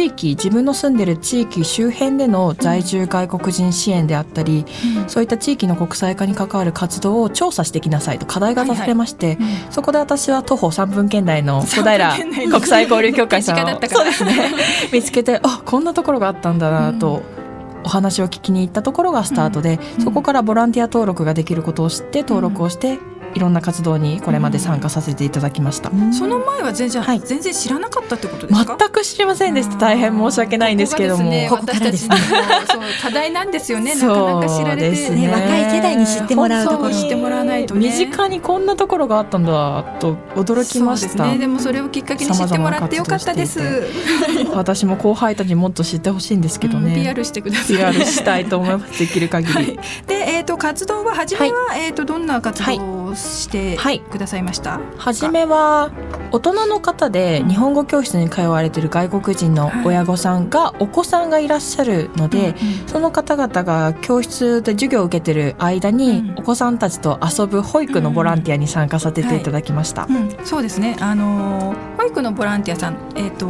[0.00, 4.64] 地域自分の住んでる地域周辺での在住外国人支援であったり、
[4.96, 14.54] うん、そういった地域の国際化に関わる活動を調査してきなさいと課題が出されまして、はいはいうん、そこで私は徒歩3分圏内の小平国際交流協会さんをそうですね。
[14.90, 17.22] 見つけてあこんなところがあったんだなと。
[17.82, 22.98] お話を聞きに行ったところがスタートで、そこからボランティア登録ができることを知って登録をして
[23.34, 28.76] いろんな活動にこれまで参加させていただきました、うん、その前は全然、はい、全然知らなかったってことですか？
[28.78, 29.76] 全く知りませんでした。
[29.76, 32.16] 大変申し訳ないんですけども、ね、私たちの
[32.66, 33.94] そう課題なんですよね。
[33.94, 36.90] なかなか知られて、ね、若い世代に知ってもらうところ。
[36.90, 39.84] 知ってもらわないと、ね、身近にこんなところがあったんだ。
[40.00, 41.30] と驚きました。
[41.32, 43.60] で、ね,、もそれをきっかけに知ってもらってよかったです。
[44.54, 47.76] 私も後輩たちにもっと知ってほしいんですけどね、うん、PR してください。
[47.76, 48.98] PR したいと思います。
[48.98, 49.66] できる限り、はい、
[50.06, 53.76] でええっ、ー、と活動は初めは、はい、えっ、ー、とどんな活動をして
[54.10, 54.78] くださいました？
[54.78, 55.90] はい、初めは
[56.32, 62.54] 大人の方で日本語教室に通われている外国人の親御さんがお子さんがいらっしゃるので、
[62.86, 70.06] その方々が教室で授業を受けてる間にお子さんたちと遊ぶ保育のボランティアに参加させていただきました。
[70.08, 70.14] うん。
[70.14, 70.96] はいうん、そうですね。
[71.00, 73.48] あの保育のボランティアさん、えっ、ー、と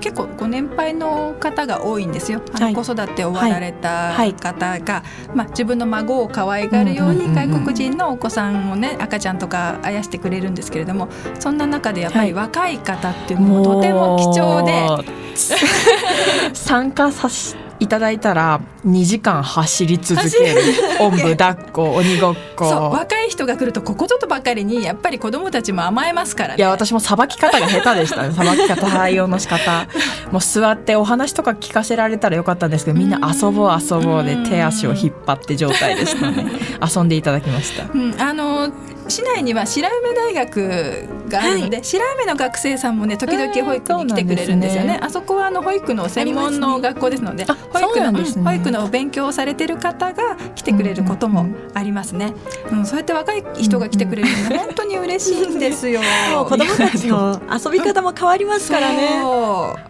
[0.00, 2.40] 結構ご年配の方が多いんですよ。
[2.52, 5.02] あの子育て終わられた方が、
[5.34, 11.08] まあ自分の孫を可愛がるように外国人のお子さんをね赤ちゃんとかあやしてくれるんですけれども、
[11.38, 14.86] そんな中でやっぱり若い方っていうとても貴重で、
[16.54, 20.60] 参加させいただいたら2時間走り続ける。
[21.00, 22.66] おんぶ抱っこ鬼ごっこ。
[22.66, 28.32] 若い人が来るとここぞとばかりにやっぱり子供たちも甘えますから、ね、いや私もさばき方が下手でしたね。
[28.36, 29.86] さばき方対応の仕方。
[30.30, 36.46] もう座ってお話とか聞かせられたらよかったんですけどみんな遊ぼう遊ぼうで手足を引っ張って状態でしたね。
[36.94, 38.68] 遊んでいただきました、うん、あの
[39.10, 44.98] 市内には白梅大学があるので、はい、白梅の学生さんもね時々保育に来てくれるんですよね。
[45.00, 52.34] あそこはあの保育の専門の学校ですので、ね、保育の、ね、保育の勉強をされてる方が来てくれることもありますね。
[52.70, 56.00] うん、うん、そうやって若い人が来てくれるのは本当に嬉しいんですよ。
[56.48, 59.22] 子供たちの遊び方も変わりますからね。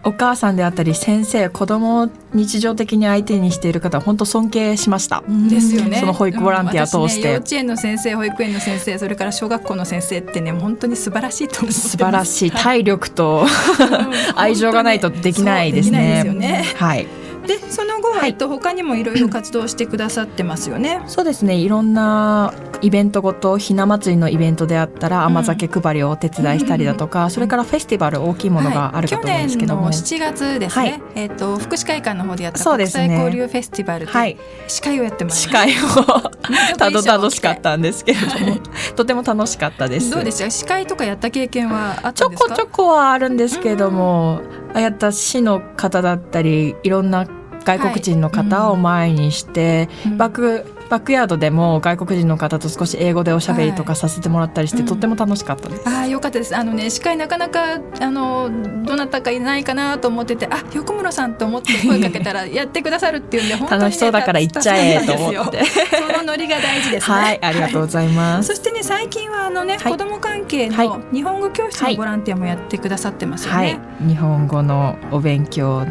[0.03, 5.23] お母さんであったり先生子供を日常的に相手にしている方本当尊敬しました。
[5.49, 5.97] ですよね。
[5.99, 12.51] その保育ボランティア通して、ね、幼稚園の先生保育園の先生それから小学校の先生ってね本当に素晴らしいと思素晴らしい。
[12.51, 13.45] 体力と
[14.35, 16.23] 愛情がないとできないですね。
[16.25, 16.65] すね。
[16.77, 17.07] はい。
[17.47, 21.01] でその後は、はい、えっと他にもいろいろ活動してくださってますよね。
[21.07, 21.55] そうですね。
[21.55, 36.31] いろんなイベントごとひな祭りのイベントであったら甘酒配りをお手伝いしたりだとか、うん、それからフェスティバル大きいものがあるかと思うんですけども、はい、去年の7月ですね、はい、えっ、と福祉会館の方でやった国際交流フェスティバルで、はい、司会をやってます司会を。
[36.77, 38.57] たど楽しかったんですけれども、
[38.95, 40.09] とても楽しかったです。
[40.11, 40.49] どうでした？
[40.49, 44.41] 司会とかやった経験はあちょこちょこはあるんですけれども、
[44.73, 47.27] ああやった市の方だったりいろんな
[47.63, 55.87] 外国人の方を前にして、はいうん、バックバックヤードでも外国人の方と少し英語でおしゃべりとかさせてもらったりして、はい、とっても楽しかったです。
[55.87, 56.53] ああよかったです。
[56.53, 58.51] あのね司会なかなかあの
[58.83, 65.63] どなたかいないかなと思っててあ横室さんと思って声かけたらやってくださるっていうんで 本当に、ね、楽しそうだから行っちゃえと思って。
[65.63, 67.15] そのノリが大事ですね。
[67.15, 68.49] はいありがとうございます。
[68.49, 73.79] そしてね最近はあのね、はい、子供関係の日本語教室のボランティアもやってくださってますよね。
[74.05, 75.85] 日本語のお勉強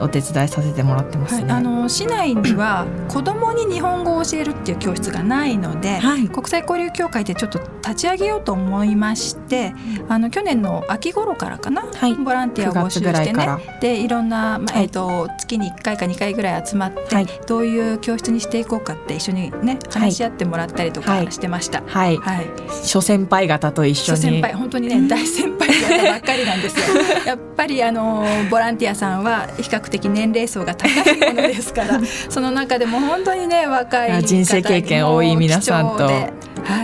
[0.00, 9.74] お手伝いさせてもらってますね、はい、あの市内には 子どもに日本語を教えるっていう教室がないので、はい、国際交流協会でちょっと立ち上げようと思いまして
[10.08, 13.46] あの去年の秋頃からかな、はい、ボランティアを募集してね。
[13.80, 17.00] でいろんな、まあ、えーと、月に1回か2回ぐらい集まって、
[17.46, 21.82] どういう教室にしていこうかって一緒にね話し合ってもらったりとかしてました。
[21.86, 22.46] はい、はい。
[22.82, 24.18] 諸先輩方と一緒に。
[24.18, 26.84] 先輩本当にね 大先輩方ばっかりなんですよ。
[27.26, 32.00] やっぱりあのボランティアさんは比較的年齢層が高いものですから
[32.30, 36.08] その中でも本当にね若い人生経験多い皆さんと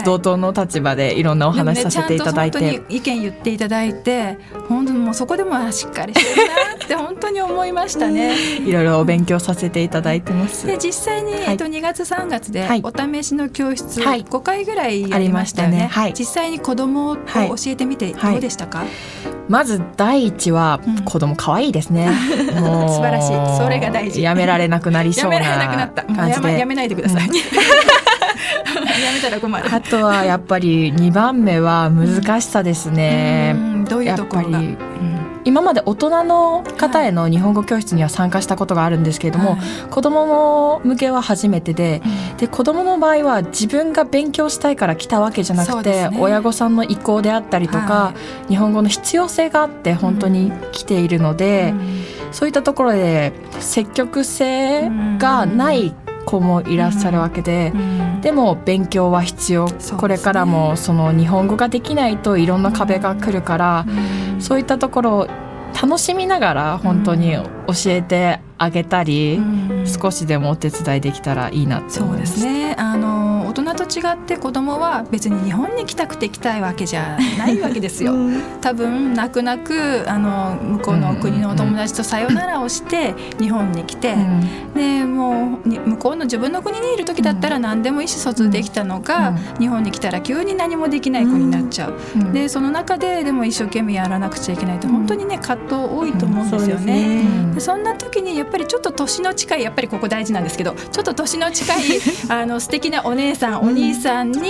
[0.05, 8.35] 同等の立場でいろんなお話させていただいて、ね、意見言っていただいて本当にもうそこでもしっかりしてるなって本当に思いましたね。
[8.65, 10.67] いろいろお勉強させていただいてます。
[10.67, 15.89] で実際に、はい、えっと、2月3月でお試しの教室、はい、5回ぐらいやりましたよね、ね。
[15.91, 17.23] はい、実際に子供を教
[17.67, 18.89] えてみてどうでしたか、はい
[19.49, 22.55] まず第一は子供可愛いですね、うん、
[22.89, 23.57] 素晴らしい。
[23.59, 24.23] それが大事。
[24.23, 26.59] やめられなくなりそうな感じで。
[26.59, 27.29] やめないでください、
[29.01, 29.75] やめたら困る。
[29.75, 33.55] あとはやっぱり2番目は難しさですね、
[33.89, 34.79] どういうところが、うん。
[35.45, 42.03] 今まで大人の方への日本語教室には参加したことがあるんですけれども、はい、子ども向けは初めてで
[42.33, 48.15] うん、で子どもの場合は自分が勉強したいから来たわけじゃなくて、ね、親御さんの意向であったりとか、は
[48.47, 63.87] い、日本語の必要性があって本当に来ているので、うん、そういったところで積極性がない子もいらっしゃるわけで、うん、でも勉強は必要、ね、これからもその日本語ができないといろんな壁が来るから、
[64.35, 65.29] うん、そういったところを
[65.81, 67.47] 楽しみながら本当に教
[67.87, 69.41] えてあげたり、う
[69.83, 72.41] ん、少しでもお手伝いできたらいいなって思います。
[72.41, 72.75] そうですね。
[72.79, 73.22] あの
[73.53, 78.15] 大人と違って子供は別に日本に来たくて来たいわけじゃないわけですよ。
[78.63, 97.23] 多分泣く泣くあの向こうの国のお友達とさよならをして日本に来て、うん、でもう向こうの自分の国にいる時だったら何でも意思疎通できたのが、うん、日本に来たら急に何もできない子になっちゃう、うん、でその中ででも一生懸命やらなくちゃいけないと本当にね葛藤多いと思うんですよね。
[97.51, 101.79] そでそんな時にやっぱりちょっと年の近いやっぱりここ大事なんですけどちょっと年の近い
[102.31, 104.41] あの素敵なお姉さんお兄さんに、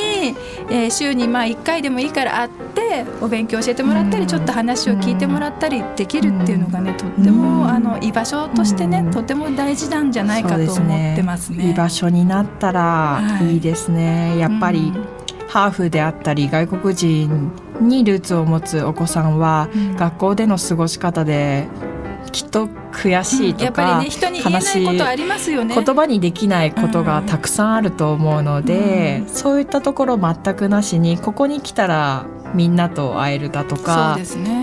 [0.68, 11.70] えー、週にまあ1回でもいいから会ってお勉強教えてもらったりちょっと話を聞いてもらったりできるっていうのがねとってもあの居場所としてねとても大事なんじゃないかと思ってますね。
[11.70, 13.57] 居場所になったらい。
[13.57, 14.92] いですね、はい、やっぱり、
[15.48, 21.68] ハーフであったり外国人にルーツを持つお子さんは、学校での過ごし方で
[22.33, 25.75] きっと悔しいとか、うんね、人に言えないことありますよね。
[25.75, 34.62] 言葉にできないことがたくさんあると思うので、うん、そういったところ全くなしにここに来たらみんなと会えるだとかね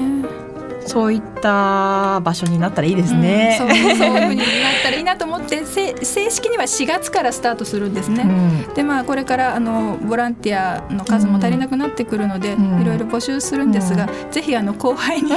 [0.85, 3.57] そういった場所になったらいいですね。
[3.61, 4.47] うん、そうそういうふうになっ
[4.83, 5.95] たらいいなと思って正
[6.29, 8.23] 式には4月からスタートするんですね。
[8.23, 15.31] うん、でまあこれからあのボランティアの数も足りなくなってくるので、いろいろ募集するんですが、ぜひあの後輩に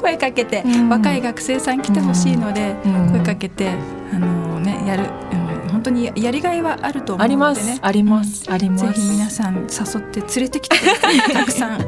[0.00, 2.74] 声かけて、若い学生さん来てほしいので、
[3.12, 3.70] 声かけて
[4.12, 5.04] あのねやる。
[5.82, 7.78] 本当にやりがいはあると思うのでね。
[7.82, 8.48] あります。
[8.48, 8.86] あります。
[8.86, 10.76] ぜひ皆さん誘って連れてきて
[11.32, 11.80] たくさん。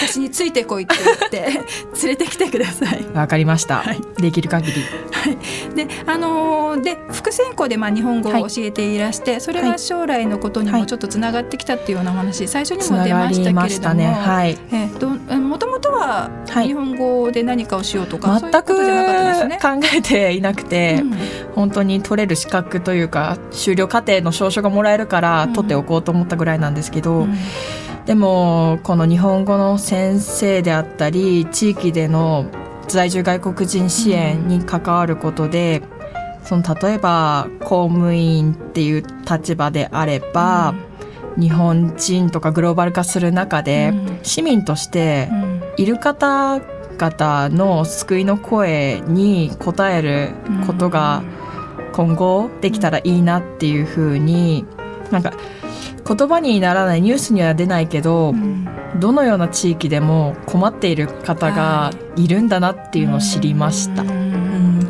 [0.00, 1.60] 私についてこいって言って。
[2.00, 3.04] 連れてきてください。
[3.12, 4.84] わかりました、はい、できる限り。
[5.10, 5.74] はい。
[5.74, 15.08] であのー、で副専攻でまあ日本語を教えていらして、はい、それが将来のことにもちょっとつながってきたっていうような話、最初にも出ましたけれども、ね、はい、えー、ど
[15.40, 18.76] もともとは日本語で何かをしようとか、全く
[19.60, 21.14] 考えていなくて、うん、
[21.56, 27.34] 本当に取れる資格というか修了課程の証書がもらえるから取っておこうと思ったぐらいなんですけど、うん、
[28.06, 32.50] でもこの日本語の先生であったり地域での
[32.88, 35.82] 在住外国人支援に関わることで、
[36.40, 40.74] うん、その例えば公務員っていう立場であれば、
[41.36, 43.92] うん、日本人とかグローバル化する中で、
[44.24, 45.28] 市民として
[45.76, 50.30] いる方々の救いの声に応える
[50.66, 51.39] ことが、うん
[51.92, 54.64] 今後できたらいいなっていうふうに
[55.10, 55.32] なんか
[56.06, 58.66] 言葉にならないニュースには出ないけど、うん、
[58.98, 62.26] どのような地域でも困っている方がい。
[62.28, 64.04] るんだなっていうのを知りました。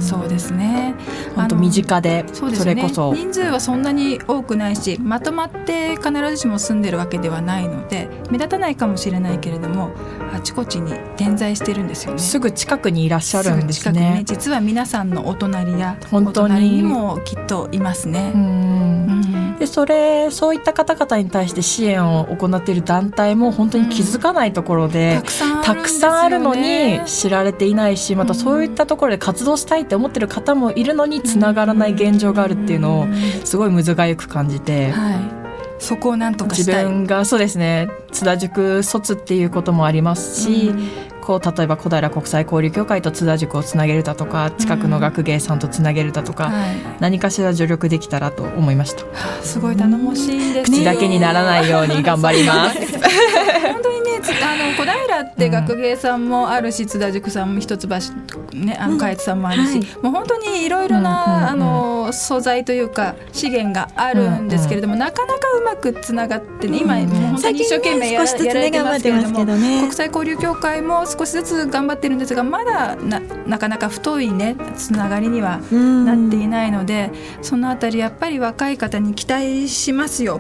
[0.01, 0.95] そうですね。
[1.37, 9.91] 本当身近でそれこそ、人数はそんなに多くないしまとまって必ずしも住んでるわけではないので目立たないかもしれないけれども
[10.35, 12.19] あちこちに点在してるんですよね。
[12.19, 16.71] すぐ近くにいらっしゃるんですね、ね、実は皆さんのお隣や本当に。
[16.71, 18.33] にもきっといますね。
[19.61, 33.07] でそれそういった方々に対して支援を行っている団体も本当に気づかないところで、うん、たくさんあるのに知られていないしまたそういったところで活動したいって思ってる方もいるのにつながらない現状があるっていうのを
[33.45, 34.91] すごいむずがゆく感じて。
[34.93, 35.41] はい。
[35.79, 40.75] そこをなんとか自分がそうですね津田塾卒っていうこともありますし、
[41.21, 49.05] こう例えば小平国際交流協会と津田塾をつなげるだとか近くの学芸さんとつなげるだとか、うんはい、何かしら助力できたらと思いました。
[49.43, 52.79] すごい頼もしいです、ね、口だけにならないように頑張ります。
[53.73, 54.11] 本当にね
[54.43, 57.89] あの小平って学芸さんもあるし、津田塾さんも一橋
[58.55, 77.11] ねあの下越さんもあるし、うんはい、もう本当にいろいろな、あの素材というか資源があるんですけれども、なかなかうまくつながってね今もう本当に一生懸命や,、やられてますけれども、ね、国際交流協会も少しずつ頑張ってるんですがまだななかなか太いねつながりにはなっていないので
[77.43, 80.39] そのあたりやっぱり若い方に期待しますよ。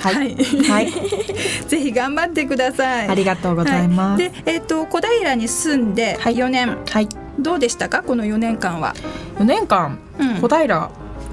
[0.00, 0.34] はい、
[0.68, 0.90] はい、
[1.68, 3.08] ぜひ頑張ってください。
[3.08, 4.22] ありがとうございます。
[4.22, 8.02] はい、で、えっ、ー、と小平に住んで4年、はい、どうでしたか？
[8.02, 8.94] この4年間は。
[9.38, 10.90] 4年間、うん、小平、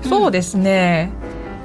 [0.08, 1.12] そうですね、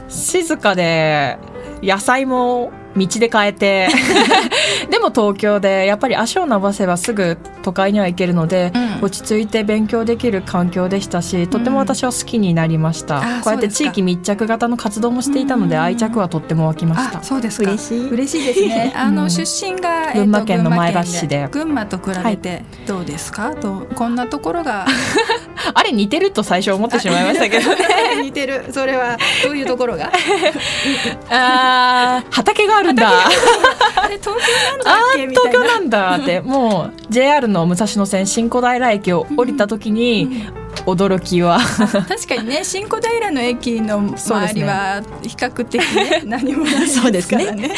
[0.04, 1.38] うん、静かで
[1.82, 3.88] 野菜も道で変えて
[4.90, 17.22] でも東京でやっぱり足を伸ばせばすぐ都会には行けるので、うん、落ち着いて勉強できる環境でしたしとても私は好きになりました、うん、こうやって地域密着型の活動もしていたので愛着はとっても湧きました。
[17.22, 18.10] そうです嬉しい。
[18.10, 18.92] 嬉しいですね。
[18.96, 21.48] あの出身が、群馬県の前橋市で。
[21.50, 24.86] 群馬と比べてどうですか、はい、とこんなところが
[25.74, 27.76] あれ似てると最初思ってしまいましたけど、ね、
[28.22, 28.66] 似てる。
[28.70, 30.10] それはどういうところが？
[31.30, 33.08] あ畑があるんだ。
[33.26, 34.40] あれ東京
[34.70, 35.28] なんだっけ？
[35.28, 36.40] 東京なんだって。
[36.40, 40.46] もう JR の武蔵野線新小平駅を降りた時に、
[40.84, 41.58] 驚きは。
[41.58, 42.60] 確かにね。
[42.62, 46.70] 新小平の駅の周りは比較的ね何もな
[47.08, 47.52] いですからね。
[47.52, 47.74] でね。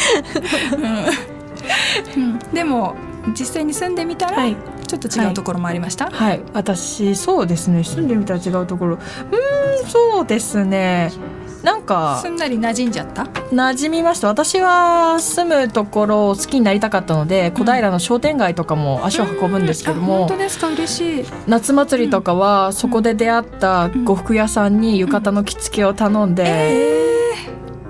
[2.17, 2.95] うん、でも
[3.33, 7.85] 実際に住んでみたら、はい、ちょっと違うところもありました、はい、はい、私そうですね。
[7.85, 8.95] 住んでみたら違うところ。
[8.95, 11.11] うんそうですね。
[11.62, 13.22] なんかすんなり馴染んじゃった？
[13.24, 14.29] 馴染みました。
[14.29, 20.68] 私は住むところを好きになりたかったので、小平の商店街とかも足を運ぶんですけども、本当ですか？
[20.68, 21.24] 嬉しい。
[21.49, 27.35] 夏祭りとかはそこで出会った呉服屋さんに浴衣の着付けを頼んで、え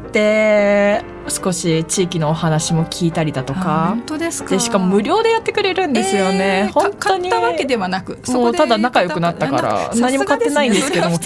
[0.08, 3.88] ー、で少し地域のお話も聞いたりだとか。
[3.90, 4.50] 本当ですか。
[4.50, 7.30] でしかも無料でやってくれるんですよね、えー、本当に。
[7.30, 11.24] 買ったわけではなくもうただ仲良くなったから何も買ってないんですけども、ね、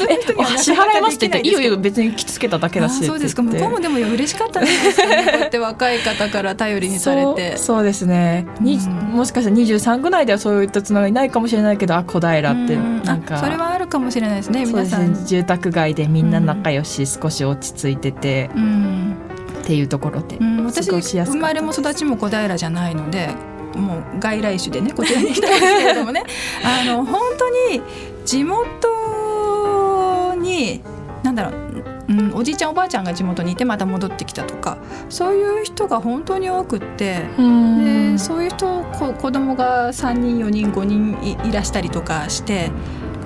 [0.59, 3.43] 支払いますって言っていいよいいよ別に着付けただけだしそうですか。
[3.43, 4.67] 向こうもでも嬉しかったね。
[4.67, 7.57] こうや って若い方から頼りにされて。
[7.57, 13.39] そうですね、うん、もしかしたら23ぐらいではそういったつながりないかもしれないけどあ小平ってなんか。
[13.39, 15.25] それはあるかもしれないですね皆さん。
[15.27, 19.17] 住宅街でみんな仲良し、少し落ち着いてて、うん
[19.63, 23.29] っていうところで、うん、私生まれも育ちも小平じゃないので
[23.77, 26.25] もう外来種でね こちらに来たんですけれどもね。
[26.65, 27.81] あの本当に
[28.25, 28.67] 地元
[30.37, 30.83] に
[31.23, 31.63] 何だろう
[32.09, 34.77] うん、おじいちゃんおばあちゃんが地元にいてまた戻ってきたとか
[35.09, 37.23] そういう人が本当に多くって
[37.81, 42.71] でそういう人こ子供が3人4人5人いらしたりとかして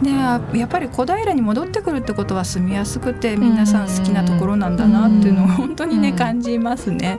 [0.03, 7.19] でやっぱり小平に戻ってくるってことは住みやすくて皆さん好きなところなんだなっていうのを本当にね感じますね。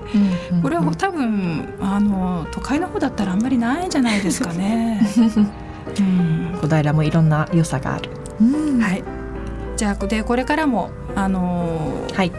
[0.61, 5.01] これは多分あの都会の方だったらあんまりないんじゃないですかね。
[5.99, 8.11] うん、小平もいろんな良さがある。
[8.79, 9.03] はい。
[9.75, 12.31] じゃあでこれからもあのー、はい。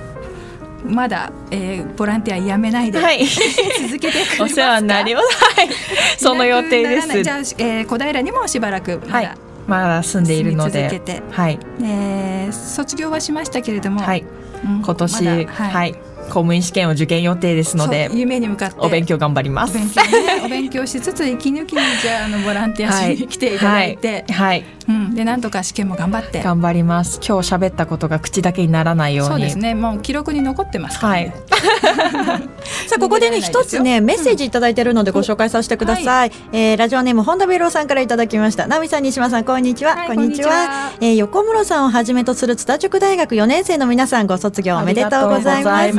[0.85, 5.57] まだ、えー、ボランティアやめないで、はい、 続けてお世話になります。
[5.57, 5.69] はい、
[6.17, 7.23] その予定です。
[7.25, 10.89] じゃあ、えー、小平にもしばらくまだ、はいまだ住んでいるので、
[11.31, 14.25] はい、えー、卒業はしましたけれども、はい、
[14.65, 15.95] うん、今年、はい
[16.29, 18.77] 公務員試験を受験予定ですので夢に向かって。
[18.81, 19.77] お勉強頑張ります。
[19.77, 26.43] お勉強,、ね、お勉強しつつ息抜きにじゃあのボランティアしに来ていただいて、はい、はい、うん、でなんとか試験も頑張って。
[26.43, 27.21] 頑張ります。
[27.27, 29.33] 今日喋ったことが口だけにならないように。
[29.33, 29.75] そうですね。
[29.75, 31.49] もう記録に残ってますから、ね、はい。
[32.89, 38.67] さあここでね一つねメッセージ頂いてるのでご紹介させてください、はい、えー、ラジオネーム本田ベローさんからいただきました。
[38.67, 40.93] ナミさん西島さんこんにちは、はい、こんにちは。
[41.01, 45.99] えー、横室さんをはじめとする津田塾大学4年生の皆さんご卒業おめでとうございます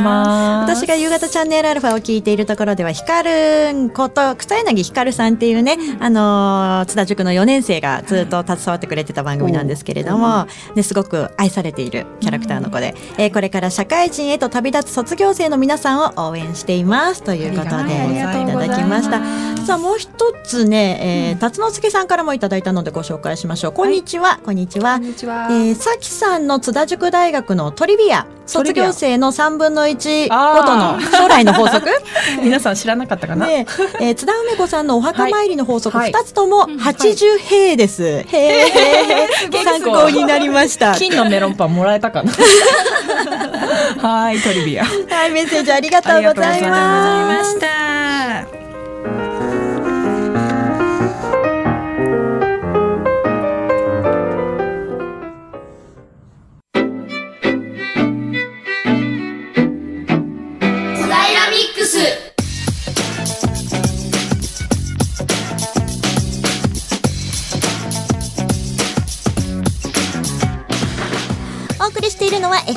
[0.64, 19.20] 私が夕方チャンネルアルファを聞いているところでは光ること草柳光さんっていうね、うん、あの津田塾の4年生がずっと携わってくれてた番組なんですけれども、ね、すごく愛されているキャラクターの子で、えー、これから社会人へと旅立つ卒業生の皆さんを応援していますということでいただきました。
[19.66, 20.10] さあもう一
[20.44, 23.74] つね、えー、辰之助さんからもいただいたのでご紹介しましょう。
[23.74, 24.96] こんにちは、はい、こんにちは。
[24.96, 31.88] こんにちは、えー、さきさんの津田塾大学のトリビア卒業生の3分の1ごとの将来の法則？
[32.42, 33.66] 皆さん知らなかったかな、ね
[34.00, 39.28] えー、津田梅子さんのお墓参りの法則、はい、2つとも80平です、はい、へえ
[39.64, 40.94] 参考になりました。
[40.96, 42.32] 金のメロンパンもらえたかな？
[44.02, 44.86] はいトリビア。
[44.86, 48.69] はいメッセージありがとうございました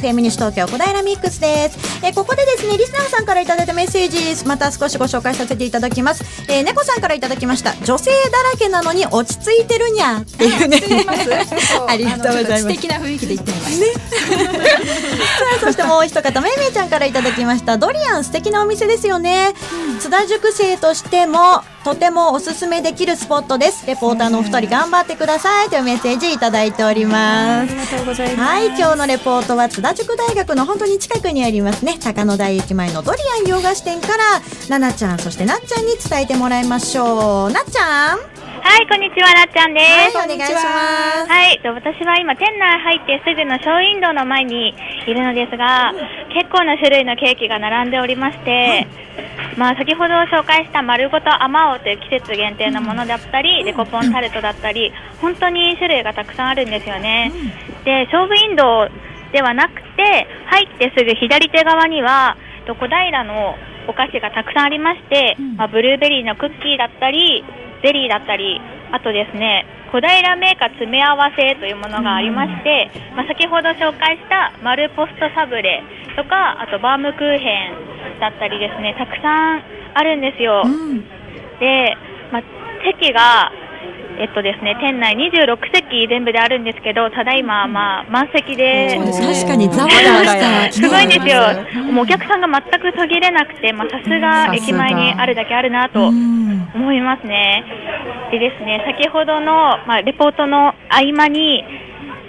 [0.02, 7.74] FM 西東京小平ミックスです、えー、ここでですねリスナーさんからいただいたメッセージまた少しご紹介させていただきます、えー、猫さんからいただきました。
[7.84, 10.68] 女性だらけなのに落ち着いてるにゃってい う。
[10.68, 10.80] ね
[11.86, 12.62] ありがとうございます。
[12.62, 13.92] 素敵な雰囲気で言ってみました、ね、
[14.82, 17.78] さあそしてもう一方めいめいちゃんからいただきました。
[17.78, 19.54] ドリアン素敵なお店ですよね、
[19.92, 23.86] うん、津田塾生としてもとてもおすすめできるスポットです。
[23.86, 25.68] レポーターのお二人頑張ってください。
[25.68, 27.74] というメッセージいただいております、
[28.36, 31.98] はい今日のレポートは津田塾大学の本当に近くにありますね。
[32.02, 37.52] 高野台駅前のドリアン洋菓子店からななちゃんそしてなっちゃんに伝えてもらいましょう。
[37.52, 40.16] なっちゃんはい、こんにちは、なっちゃんです。
[40.16, 41.28] はい、お願いします。
[41.28, 44.74] はい、私は今、店内入ってすぐのショーウィンドウの前に
[45.06, 45.92] いるのですが、
[46.32, 48.86] 結構な種類のケーキが並んでおりまして、はい
[49.56, 57.32] まあ、先ほど紹介した丸ごとあまおうという季節限定のものだったり、デコポンタルトだったり、本当に種類がたくさんあるんですよね。
[57.84, 58.90] で、ショーウィンドウ
[59.32, 62.36] ではなくて、入ってすぐ左手側には、
[62.66, 63.56] 小平の
[63.88, 67.44] お菓子がたくさんありまして、まあ、ブルーベリーのクッキーだったり、
[67.82, 68.60] ゼリーだったり、
[68.92, 75.82] あとですね、小平メーカー詰め合わせというものがありまして、まあ、先ほど紹介した丸ポストサブレ
[76.16, 77.68] とか、あとバームクーヘ
[78.16, 79.62] ンだったりですね、たくさん
[79.94, 80.62] あるんですよ。
[80.64, 81.00] うん、
[81.60, 81.96] で、
[82.32, 82.42] まあ、
[82.84, 83.52] 席が
[84.18, 88.98] えっとですね、店内26席全部であるんですけど、ただいま、まあ、満席で。
[88.98, 90.72] 確かにざわざわした。
[90.72, 91.40] すごいんですよ。
[91.90, 96.10] もうお客さんが全く途切れなくて、まあ、さすが駅前にあるだけあるなと
[96.74, 97.64] 思いますね。
[98.30, 101.64] でですね、先ほどの、まあ、レポートの合間に、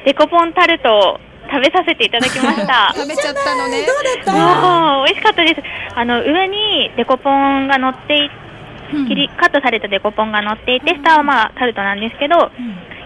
[0.05, 1.19] デコポンタルトを
[1.49, 2.91] 食べさせていただきました。
[2.95, 3.85] 食べちゃったのね。
[3.85, 5.63] どうだった美味しかったです。
[5.95, 8.43] あの、上にデコポンが乗っていて、
[9.07, 12.51] 切りカットされたデコポンが乗っていて、下はまあタルトなんですけど、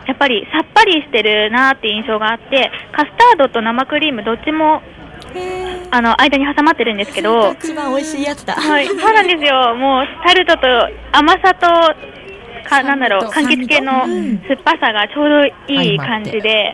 [0.06, 4.82] やっぱりさっぱりしてるなって印象があって、カスタードと生クリームどっちも
[5.92, 8.54] あの間に挟まってるんですけど、一番美味しいやつだ。
[8.54, 9.76] はい、そうなんですよ。
[9.76, 10.68] もうタルトと
[11.12, 11.68] 甘さと
[12.68, 16.74] かなんだろう柑橘系の酸っぱさがちょうどいい感じで、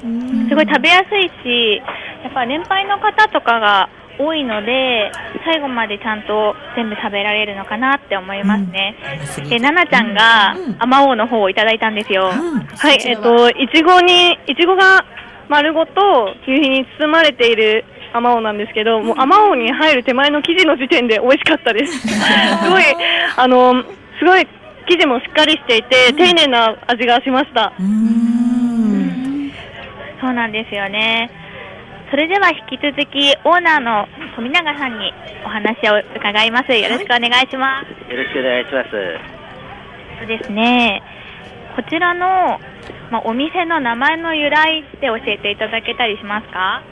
[0.50, 1.82] すごい食べやすいし、
[2.24, 3.90] やっぱ年配の方とかが
[4.20, 5.12] 多いので
[5.44, 8.96] 最後までちゃんと全部食べられるのかなって思いますね。
[9.40, 12.30] うん、で、ななちゃんが、あまおうの方をいただいたんですよ。
[12.30, 15.06] うん、はい、えっと、いちごに、いちごが
[15.50, 15.92] 丸ごと
[16.46, 21.98] 求肥に包まれているあまおうなんですけど、もうあまおうに入る手前の生地の時点で美味しかったです。
[22.08, 22.84] すごい、
[23.38, 23.84] あの、
[24.20, 24.48] すごい
[24.88, 27.74] 生地もしっかりしていて、丁寧な味がしました。
[30.22, 31.30] そうなんですよね。
[32.10, 35.12] それでは引き続きオーナーの富永さんに
[35.46, 36.72] お話を伺います。
[36.74, 38.12] よろしくお願いします。
[38.12, 38.90] よろしくお願いします。
[40.20, 41.02] そうですね。
[41.76, 42.60] こちらの、
[43.10, 46.84] まあ、お店の名前の由来って教えていただけたりしますか？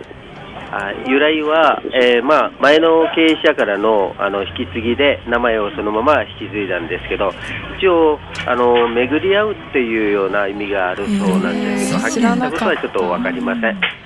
[0.71, 7.31] あ由来は、えー、まあ、前の経営者からのあの引き継ぎで名前をそのまま引き継いだんですけど
[7.77, 14.01] 一応あの巡り合うっていうような意味があるそうなんですけど、はっきりしたことはちょっと分かりません。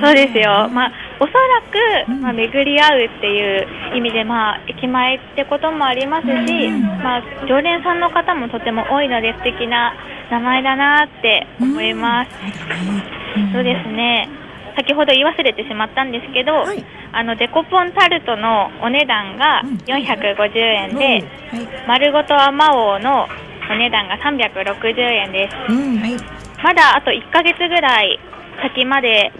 [0.00, 6.70] そうですよ、まあ、おそらく、まあ、巡り合うっていう意味で、まあ、駅前ってこともありますし、
[7.02, 9.94] まあ、常連さんの方もとても多いので素敵な
[10.30, 12.30] 名前だなって思います。
[13.52, 14.28] そうですね
[14.80, 21.40] 先ほど言い忘れてしまったんですけど、はい、あのデコポンタルトのお値段が450円で、うん
[21.88, 23.26] 丸ごとあまおうの
[23.68, 25.98] お値段が360円です、うん。
[25.98, 26.14] はい、
[26.62, 28.20] まだあと1ヶ月ぐらい
[28.62, 29.32] 先まで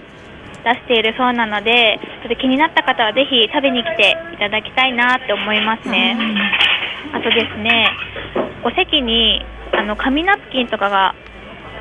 [0.64, 6.16] 出しているそうなので、ちょっと気になった方はぜひ食べに来ていただきたいなって思いますね。
[7.14, 7.88] あとですね、
[8.64, 11.14] お席にあの紙ナプキンとかが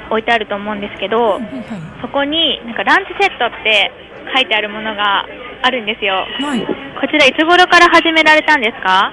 [0.10, 1.40] 置いてあると思うんですけど、
[2.02, 3.92] そこになんかランチセットって
[4.36, 5.26] 書いてあるものが
[5.62, 6.26] あるんですよ。
[6.42, 9.12] はい、こちらいつ頃から始められたんですか？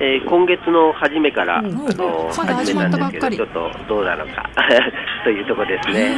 [0.00, 4.48] えー、今月の初めから、うん、あの始めたんですけど、ちょっとどうなのか
[5.24, 6.14] というところですね。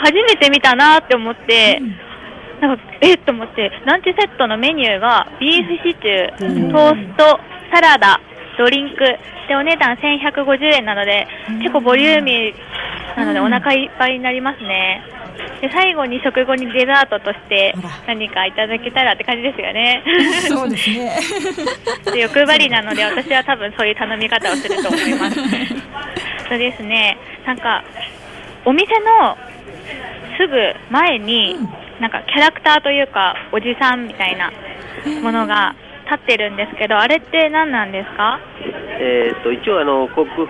[0.00, 1.82] 初めて見たなって思って、
[2.60, 7.40] なんかえっと思ってランチセットのメニューがビーフシチュー、トースト
[7.74, 8.18] サラダ
[8.58, 8.98] ドリンク
[9.48, 11.26] でお値段1150円なので
[11.60, 15.02] 結構ボリューミーなのでお腹いっぱいになりますね。
[15.60, 17.74] で最後に食後にデザートとして
[18.06, 20.02] 何かいただけたらって感じですよね。
[20.48, 21.12] そうですね。
[22.12, 25.40] で欲張りなので私は多分そういう頼み方をすると思います。
[26.48, 27.16] そうですね。
[27.46, 27.82] なんか
[28.64, 28.86] お店
[29.20, 29.36] の
[30.36, 31.56] すぐ前に、
[32.00, 34.52] なんかキャラクターというかおじさんみたいな
[35.22, 35.74] ものが
[36.10, 38.40] 立ってるんですけどあれって何なんですか？
[38.98, 40.46] えーと、一応あの国服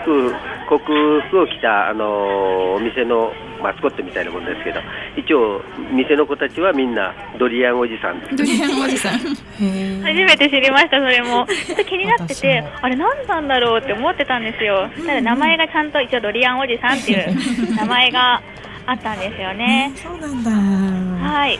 [0.68, 3.32] 国服を着たあのお店の
[3.62, 4.80] マスコットみたいなものですけど
[5.16, 9.18] 一応店の子たちはみんなドリアンおじさんドリアンおじさん。
[9.18, 11.46] 初めて知りましたそれも。
[11.46, 14.88] ちょっと気になっててあれ何なんだろうって思ってたんですよ。
[15.06, 18.40] ただ名前がちゃんと一応ドリアンおじさんっていう名前が
[18.86, 19.92] あったんですよね。
[19.96, 20.50] そうなんだ。
[20.50, 21.58] はい。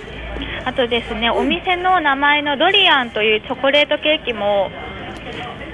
[0.65, 4.71] あとですね、お店の名前のドリアンというチョコレートケーキも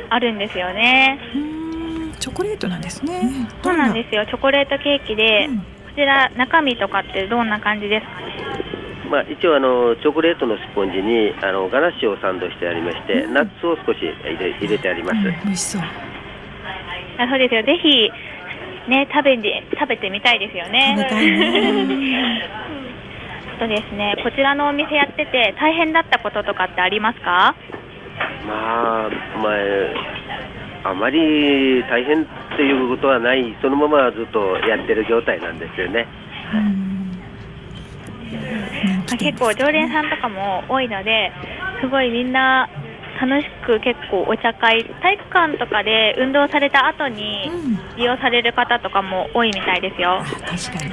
[0.09, 1.18] あるんですよね。
[2.18, 3.48] チョコレートなんですね。
[3.62, 4.24] そうなんですよ。
[4.26, 5.64] チョコレートケーキで、うん、こ
[5.96, 8.12] ちら中身とかってどんな感じですか？
[9.11, 15.16] まあ、一応あのチョコレートのスポンジにあのガナッシュをサンドしてありまして、うん、ナッツを少し入れ入れてあります。
[15.16, 15.82] うん、美味しそう。
[15.82, 17.62] あそうですよ。
[17.62, 18.11] ぜひ
[18.88, 20.96] ね食べて食べてみたいですよね。
[23.58, 27.54] とですねこちらのお店やってて大変だったこととかってありますか？
[28.46, 29.50] まあま
[30.84, 32.26] ああまり大変っ
[32.56, 36.06] ていうことはないそのままずっとやってる状態なんですよね。
[39.18, 41.30] 結構常連さんとかも多いので
[41.80, 42.68] すごいみんな
[43.22, 47.52] 楽しく結構お茶会体育館とかで運動された後に
[47.96, 50.20] 利用される方とかも多いみたいですよ、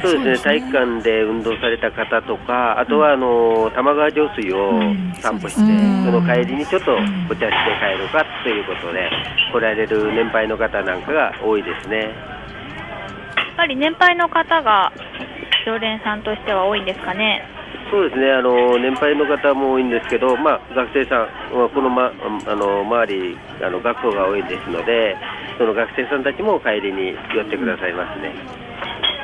[0.04, 0.44] そうですね。
[0.44, 4.80] 体育館で運動された方とかあとはあの玉川上水を
[5.20, 5.62] 散歩して、
[6.06, 9.10] その帰りにちょっとお茶して帰るかということで
[9.52, 12.02] 来られる年配の方なんかが多いですね。
[12.02, 12.12] やっ
[13.58, 14.94] ぱり年配の方が
[15.66, 17.44] 常連さんとしては多いんですかね
[17.90, 22.12] そうですねあの年配の方も多いんですけど、まあ、学生さんはこの,、ま、
[22.46, 25.18] あの周りあの学校が多いですので
[25.58, 28.34] その学生さんたちも帰りに寄ってくださいますね。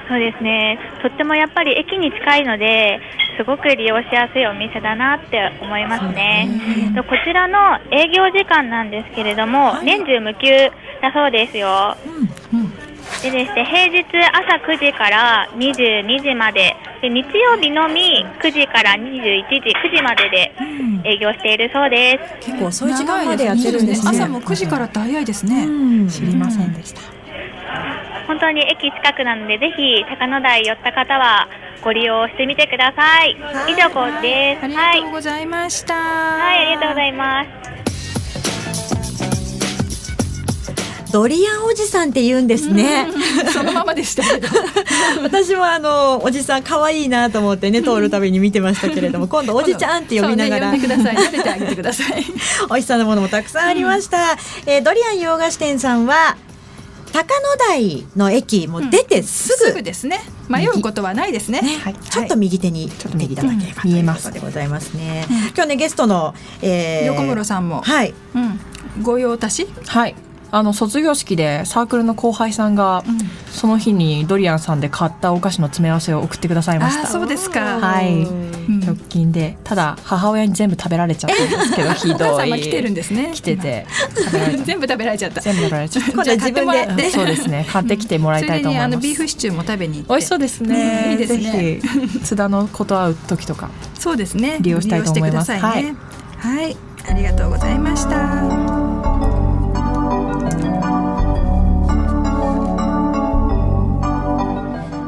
[0.07, 2.99] そうですねとってもやっぱり駅に近いので
[3.37, 6.47] すごく利用しやすいお店だなって思いますね。
[6.93, 10.47] ねこちらの営業時間なんですけれども、はい、年中無休
[11.01, 11.97] だそうですよ。
[12.53, 12.84] うんうん
[13.21, 14.03] でですね、平日
[14.33, 20.51] 朝9時から22時までで日曜日のみ9時から21時9時までで
[21.03, 24.11] 営業しているそうです、うん、結構そういう時間までやってるんですね。
[24.11, 25.65] 朝も9時からって早いですね、
[26.09, 27.01] 知りませんでした、
[28.27, 31.47] 本当に駅近くなのでぜひ高野台寄った方は
[31.83, 37.84] ご利用してみてください、はい、以上こうですありがとうございました、はい、ありがとうございます
[41.15, 43.07] ドリアンおじさんって言うんですね。
[43.53, 44.23] そのままでした。
[45.23, 50.73] 私もあのおじさん可愛いなと思ってね通るたびに見てましたけれども、今度おじちゃんって呼びながら。
[50.73, 51.15] ね、ください。
[51.15, 51.81] てあげて
[52.97, 54.17] のものもたくさんありました。
[54.17, 54.21] う
[54.67, 56.35] ん、えー、ドリアン洋菓子店さんは。
[57.13, 60.19] 高野台の駅も出てすぐ、うん、すぐですね。
[60.49, 63.47] 迷うことはないですね、ねはい、ちょっと右手にちょっと右だけ
[63.85, 64.33] 見えます。
[64.33, 67.81] でございますね、今日ねゲストの、えー、横室さんも。
[67.83, 68.59] はい、うん、
[69.01, 69.65] 御用達？
[69.87, 70.15] はい
[70.51, 73.17] あの卒業式でサークルの後輩さんが、うん、
[73.51, 77.07] その日にドリアンさんで買ったお菓子の詰め合わせを送ってくださいました。
[77.07, 77.79] そうですか。
[77.79, 78.25] はい。
[78.85, 82.61] 直近でただ母親に全部食べられちゃったんですけどひどい。
[82.61, 83.85] 来てるんですね来てて
[84.65, 85.41] 全部食べられちゃった。
[85.41, 86.23] 全部食べられちゃった。
[86.23, 87.09] じゃ自分で。
[87.09, 87.67] そうですね。
[87.71, 91.11] 買ってきてもらいたいと思います、あのビーフシチューも食べに美味しそうですね。
[91.11, 91.79] いいですね。
[92.23, 93.69] 津田のこと会う時とか。
[93.99, 94.57] そうですね。
[94.61, 95.95] 利用したいと思います、ね、はい、
[96.37, 96.77] はい、
[97.09, 99.14] ありがとうございました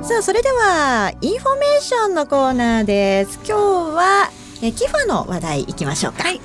[0.08, 3.42] さあそれではインフォメーションのコーナーです。
[3.46, 3.52] 今日
[3.94, 4.30] は
[4.64, 6.40] えキファの話題いきましょうか、はい、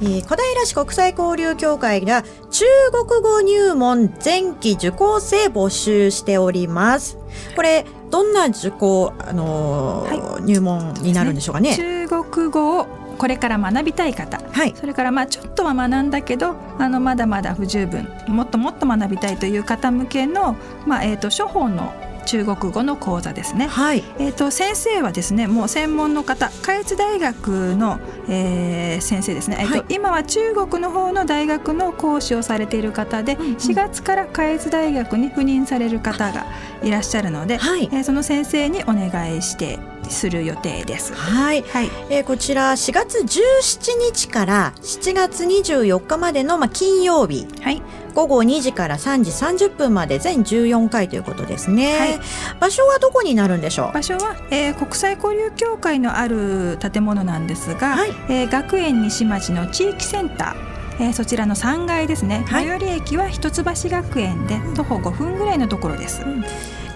[0.00, 2.64] えー、小平市国際交流協会が中
[3.06, 7.18] 国語入門前期受講生募集しております。
[7.54, 11.76] これどんな受講、あのーはい、入門になるんでしょうかね？
[11.76, 12.86] 中国語を
[13.20, 20.56] これから学びたい方、はい、それからまあちょっとは学んだけどあのまだまだ不十分もっともっと学びたいという方向けの、
[20.86, 21.92] まあえーと、処方の
[22.24, 23.66] 中国語の講座ですね。
[23.66, 27.98] はい、えっ、ー、と先生はですね、もう専門の方、下越大学の、
[28.28, 29.56] えー、先生ですね。
[29.60, 36.46] えっ、ー、と、はい、今は中国の方の大学の講師をされている方で、うんうん、4月から下越大学に赴任される方が
[36.82, 39.78] いらっしゃるので、はい、えー、その先生にお願いして
[40.10, 41.14] する予定です。
[41.14, 47.82] はい、はい、えー、こちら4月17日から7月24日までのまあ金曜日、はい、
[48.14, 49.30] 午後2時から3時
[49.66, 52.20] 30分まで全14回ということですね、はい、
[52.60, 53.92] 場所はどこになるんでしょう？
[53.94, 60.70] 場所は、えー、国際交流協会のある建物なんですが、はい、えー、学園西町の地域センター。
[61.02, 66.20] えー、そちらの3階ですね、最寄り駅は一橋学園で徒歩5分ぐらいのところです。
[66.22, 66.44] うん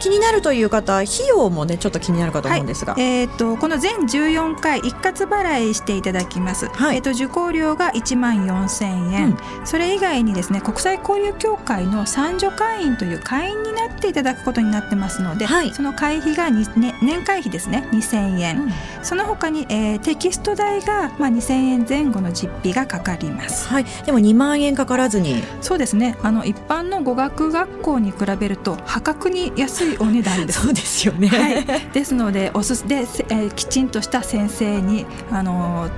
[0.05, 25.43] 気になるという方費用もねちょっと気になるかと思うんですが、はい、えーと、この全14回一括払いしていただきます、はい、えーと、受講料が1万4000円、うん、それ以外にですね国際交流協会の三助会員という会員になっていただくことになってますので、はい、その会費がに、ね、年会費ですね2000円、うん、その他に、えー、テキスト代が、まあ、2000円前後の実費がかかります、はい、でも2万円かからずに。
[25.63, 26.19] そうですね。
[26.23, 30.63] あの一般の語学学校に比べると破格に安いお値段です。
[30.63, 31.29] そうですよね。
[31.29, 35.89] はい、 ですのでおすで、えー、きちんとした先生にあの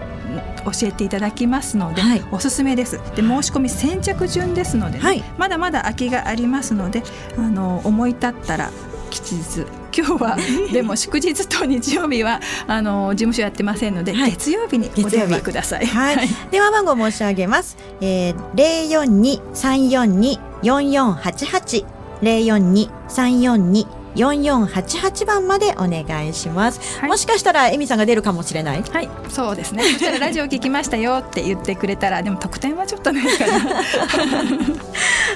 [0.64, 3.00] 教えていただきますので、はい、おすすめです。
[3.14, 7.02] で申し込み先着順ですので、ねはい、まだまだ空きがありますので、
[7.38, 8.70] あの思い立ったら
[9.10, 9.66] 吉日
[9.96, 10.36] 今日は
[10.72, 15.86] でも祝日と日曜日はあの事務所やってませんので、はい、月曜日にお電話ください。
[15.86, 17.76] はい、電話番号申し上げます。
[18.00, 21.86] え零四二三四二四四八八
[22.22, 23.86] 零四二三四二
[24.16, 28.82] 4488番までお願いします、はい、もしかしたらエミさんが出るかもしれない？
[28.82, 29.82] はいそうですね。
[29.82, 33.82] そしたらラジオ聞きましたよって言ってくれたらでも特典はちょっとないかな。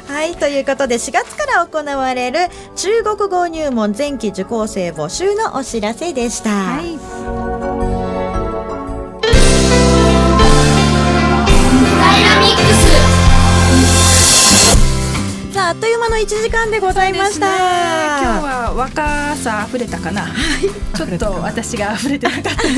[0.14, 2.38] はいということで4月から行われる
[2.74, 7.49] 中国語入門前期受講生募集のお知らせでした、はい
[16.08, 17.52] 時間でございました、ね、
[18.22, 20.28] 今日は若さ溢れたかな、は
[20.60, 22.50] い、ちょっと私が溢れてなかった。
[22.50, 22.68] そ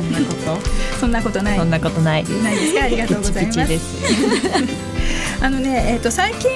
[0.00, 0.98] んなこと？
[1.00, 1.58] そんなことない。
[1.58, 2.24] そんなことない。
[2.24, 2.84] ないですか？
[2.84, 3.60] ありがとうございます。
[5.44, 6.50] あのねえっ、ー、と最近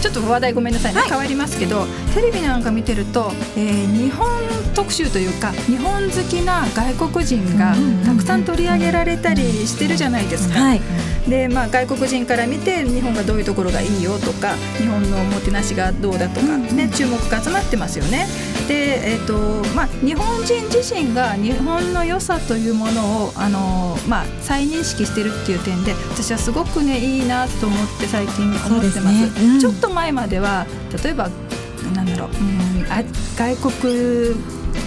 [0.00, 4.28] ちょっと話題ごめんなさいね、はい、変わりますけどテレビなんか見てると、えー、日本
[4.74, 7.74] 特集というか日本好きな外国人が
[8.04, 10.60] たくさん取り上げられたりしてるじゃないですか。
[10.60, 10.80] はい、
[11.28, 18.26] でまあ、外国人から見て日本がどういうところがいいよとか日本のおもてなしがどうだとか、ね、注目が集まってますよね。
[18.68, 29.28] で、えーとまあ、日本人自身が日本の良さというものをあの、まあ、再認識してるっていう点で私はすごくねいいなと思って最近思ってます。
[29.28, 29.54] すね。
[29.54, 30.66] うん、ちょっと前までは
[31.02, 31.28] 例えば
[31.94, 33.02] なんだろう、うん、あ
[33.36, 34.34] 外国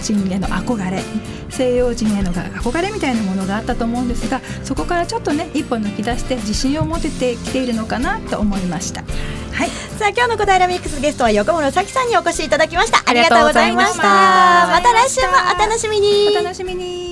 [0.02, 1.02] 人への憧れ
[1.50, 9.04] 西洋人への憧れみたいなものがあったと思うんですがそこからちょっとね一歩抜き出して自信を持ててきているのかなと思いました。
[9.54, 13.04] はい、さあ今日の小平ミックスゲストは横室咲さんにお越しいただきました。
[13.06, 14.04] ありがとうございました。
[14.04, 16.30] また来週もお楽しみに。
[16.30, 17.11] お楽しみに